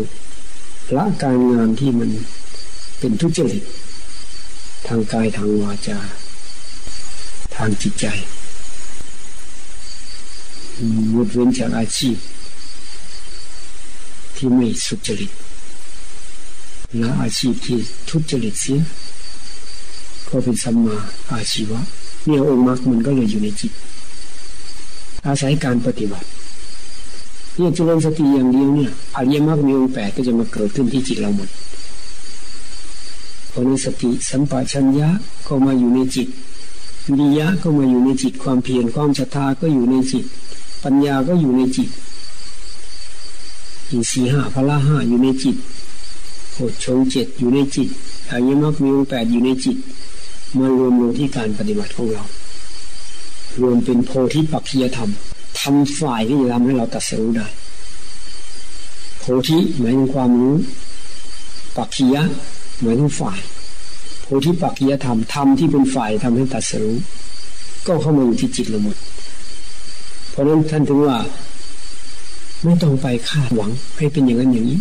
[0.97, 2.11] ละการงานที่มัน
[2.99, 3.63] เป็นทุจริต
[4.87, 5.99] ทางกายทางวาจา
[7.57, 8.07] ทางจิตใจ
[11.15, 12.17] งดเว้นจากอาชีพ
[14.37, 15.33] ที่ไม่สุจริต
[16.99, 18.81] และอาชีพที่ทุจริตเสีย
[20.29, 20.97] ก็เป็นสัมมา
[21.33, 21.81] อาชีวะ
[22.25, 23.73] เนี่ยองค์มรรคมันก็เลยอยู่ในจิต
[25.27, 26.27] อาศัยการปฏิบัติ
[27.57, 31.49] เนี่ยเจริญสติอย่างเดียวเนี่ยอริยมรรคมีองค์แปดก็จะมาเกิดขึ้นที่จิตเราหมด
[33.49, 35.09] เพราะนั้นสติสัมปชัญญะ
[35.47, 36.29] ก็มาอยู่ในจิต
[37.07, 40.25] วิริยะก็มาอยู่ในจิตความเพียรความศรัทธาก็อยู่ในจิต
[40.85, 41.91] ปัญญาก็อยู่ในจิต
[43.91, 45.57] อินทรีห้าพละห้าอยู่ในจิต
[46.53, 47.89] โหชงเจ็ดอยู่ในจิต
[48.31, 49.77] อริยมรรคมีองแปดอยู่ในจิต
[50.59, 52.25] มารวมลงที่การปฏิบัติของเรา
[53.61, 55.11] รวมเป็นโพธิปักขียธรรม
[55.61, 57.47] ทำฝ่ายที่จะทำให้เราตัดสู้ได้
[59.19, 60.57] โพธิหมายถึงความรู้
[61.77, 62.23] ปักขียะ
[62.81, 63.41] หมายถึงฝ่าย
[64.23, 66.87] โพธิปักขียธรรมธรรมที่เป็นฝ่ายทำให้ตัดสู้
[67.87, 68.97] ก็เข้ามาอยู่ที่จิตเราหมด
[70.35, 71.19] เพราะนั้นท่านถึงว่า
[72.65, 74.79] ไม่ต้องไปคาดหวังให้เป็นอย่างนั้นอย่างนี้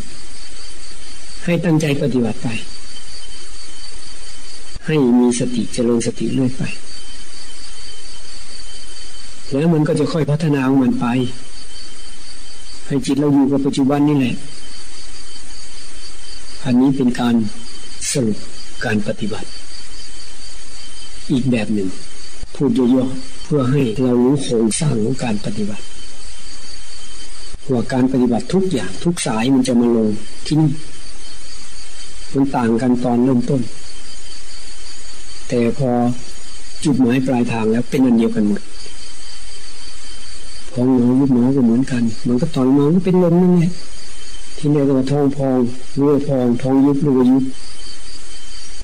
[1.46, 2.48] ให้ตั้งใจปฏิบัติไป
[4.86, 6.64] ให้มีสติเจริญสติเรื่อยไป
[9.52, 11.06] แล้วมันก็จะค่อยพัฒนาของมันไป
[12.88, 14.36] ให้จิตเราอยู่กับปัจจุบันนี่แหละ
[16.66, 17.36] อันนี้เป็นการ
[18.12, 18.38] สรุป
[18.86, 19.50] การปฏิบัติ
[21.32, 21.90] อีกแบบหนึ่ง
[22.56, 25.86] พูดย่อๆ เพื่อให้เรารู้โครงสร้างของการปฏิบัติ
[27.72, 30.08] ว่าการปฏิบัติทุกอย่างทุกสายมันจะมาลง
[30.46, 30.72] ที่นี่
[32.34, 33.62] มันต่างกันตอนเริ่มต้น
[35.50, 35.90] แต่พอ
[36.84, 38.62] จุดหมายปลายทางแล้วเป็นอันเดียวกันหมด
[40.72, 43.72] พองหนอยุบหนอก็เหมือนกันเหมันก็ตอนมาก็เป็นลมนั่นแหละ
[44.58, 45.58] ที่เรียกว่าท้องพอง
[45.98, 47.44] รู้ว่าพองท้องยุบรู้ว่ายุบ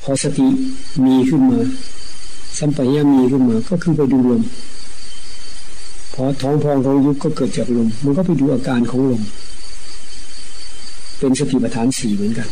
[0.03, 0.47] พอสติ
[1.05, 1.59] มีขึ้นมา
[2.57, 4.43] สัมปยามีขึ้นมาก็คือไปดูลม
[6.13, 9.21] พอท้องพองท้องยุบก็เกิดจากลม มันก็ไปดูอาการของลม
[11.19, 12.49] เป็นสติปัฏฐานสี่เหมือนกัน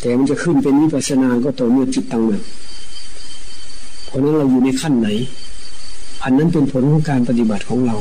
[0.00, 2.42] แต่มันจะขึ้นเป็นวิปัสสนาก็ต่อเมื่อจิตตั้งมั่น
[4.06, 5.08] เพราะนั้นเราอยู่ในขั้นไหน
[6.24, 7.96] อันนั้นเป็นผลของการปฏิบัติของเรา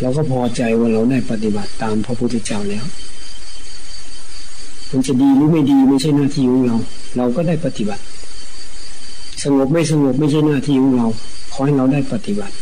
[0.00, 2.84] เราก็พอใจว่าเราได้ปฏิบัติตามพระพุทธเจ้าแล้ว
[4.90, 6.76] มันจะดีหรือไม่ดีไม่ใช่หน้าที่ของเรา
[7.16, 8.02] เราก็ได้ปฏิบัติ
[9.42, 11.06] สงบไม่สงบไม่ใช่หน้าที่ของเรา
[11.52, 12.54] ขอให้เราได้ปฏิบัติ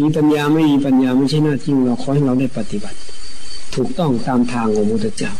[0.00, 2.98] มีปัญญาไม่มีปัญญาไม่ใช่หน้าที่ของเราขอให้เราได้ปฏิบัติ
[3.74, 5.32] ถูกต้องตามทางของพุทธเจ้า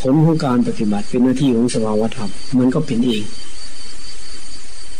[0.00, 3.24] ผลของการปฏิบัติเป็นหน้าที่ของสภาวธรรมมันก็เป็นเอง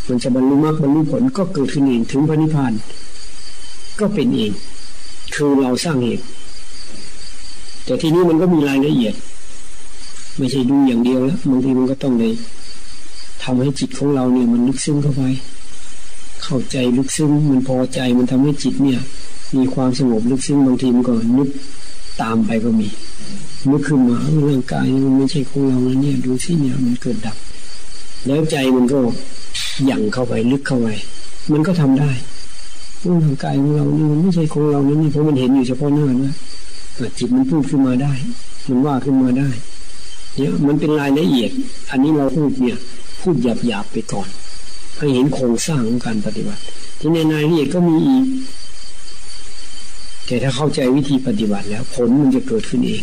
[0.09, 2.73] มันจะบรรลุมรรคบรรลุผลก็เกิดขึ้นเองถึงพระนิพพาน
[4.01, 4.53] ก็เป็นเอง
[5.35, 6.25] คือเราสร้างเหตุ
[7.85, 9.15] แต่ทีนี้มันก็มีรายละเอียด
[10.39, 12.33] ไม่ใช่ดูอย่างเดียวแล้วบางทีมันก็ต้องเลย
[13.43, 15.23] ทำให้จิตของเราเนี่ยมันลึกซึ้งเข้าไป
[16.45, 19.01] เข้าใจลึกซึ้งมันพอใจมันทำให้จิตเนี่ย
[19.57, 21.49] มีความสงบลึกซึ้งบางทีมันก็นึก
[22.23, 22.89] ตามไปก็มี
[23.71, 24.17] นึกขึ้นมา
[24.49, 27.37] ร่างกายมันไม่ใช่ของเราแล้วเนี่ยดูสิเนี่ยมันเกิดดับ
[28.27, 28.99] แล้วใจมันก็
[29.91, 30.89] ยั่งเข้าไปลึกเข้าไป
[31.53, 32.11] มันก็ทำได้
[33.25, 36.35] ร่างกายของเรานี่มันไม่ใช่ของเรานี่เพราะมันเห็นอยู่เฉพาะหน้านะ
[37.19, 38.13] จิตมันพูดขึ้นมาได้
[38.69, 39.51] มันว่าขึ้นมาได้
[40.37, 41.51] เนี่ยมันเป็นรายละเอียด
[41.91, 42.79] อันนี้เราพูดเนี่ย
[43.21, 44.29] พูดหยาบหยาบไปก่อน
[44.99, 46.63] ให้เห็นโครงสร้างของการปฏิบัติ
[46.99, 48.25] ที่ในรายละเอียดก็มีอีก
[50.27, 53.03] แต่ถ้าเข้าใจวิธีปฏิบัติแล้ว ผลมันจะเกิดขึ้นเอง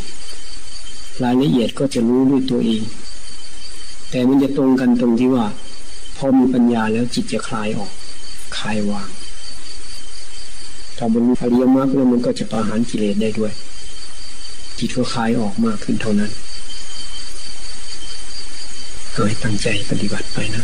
[1.24, 2.84] รายละเอียดก็จะรู้ด้วยตัวเอง
[4.12, 5.46] แต่มันจะตรงกันตรงที่ว่า
[6.18, 7.92] พอมีปัญญาแล้วจิตจะคลายออก
[8.58, 9.10] คลายวาง
[10.98, 13.54] ถ้าบรรลุอริยมรรคแล้วมันก็จะประหารกิเลสได้ด้วย
[14.80, 16.32] จิตก็คลายออกมากขึ้นเท่านั้น
[19.14, 20.64] เฮ้ยตั้งใจปฏิบัติไปนะ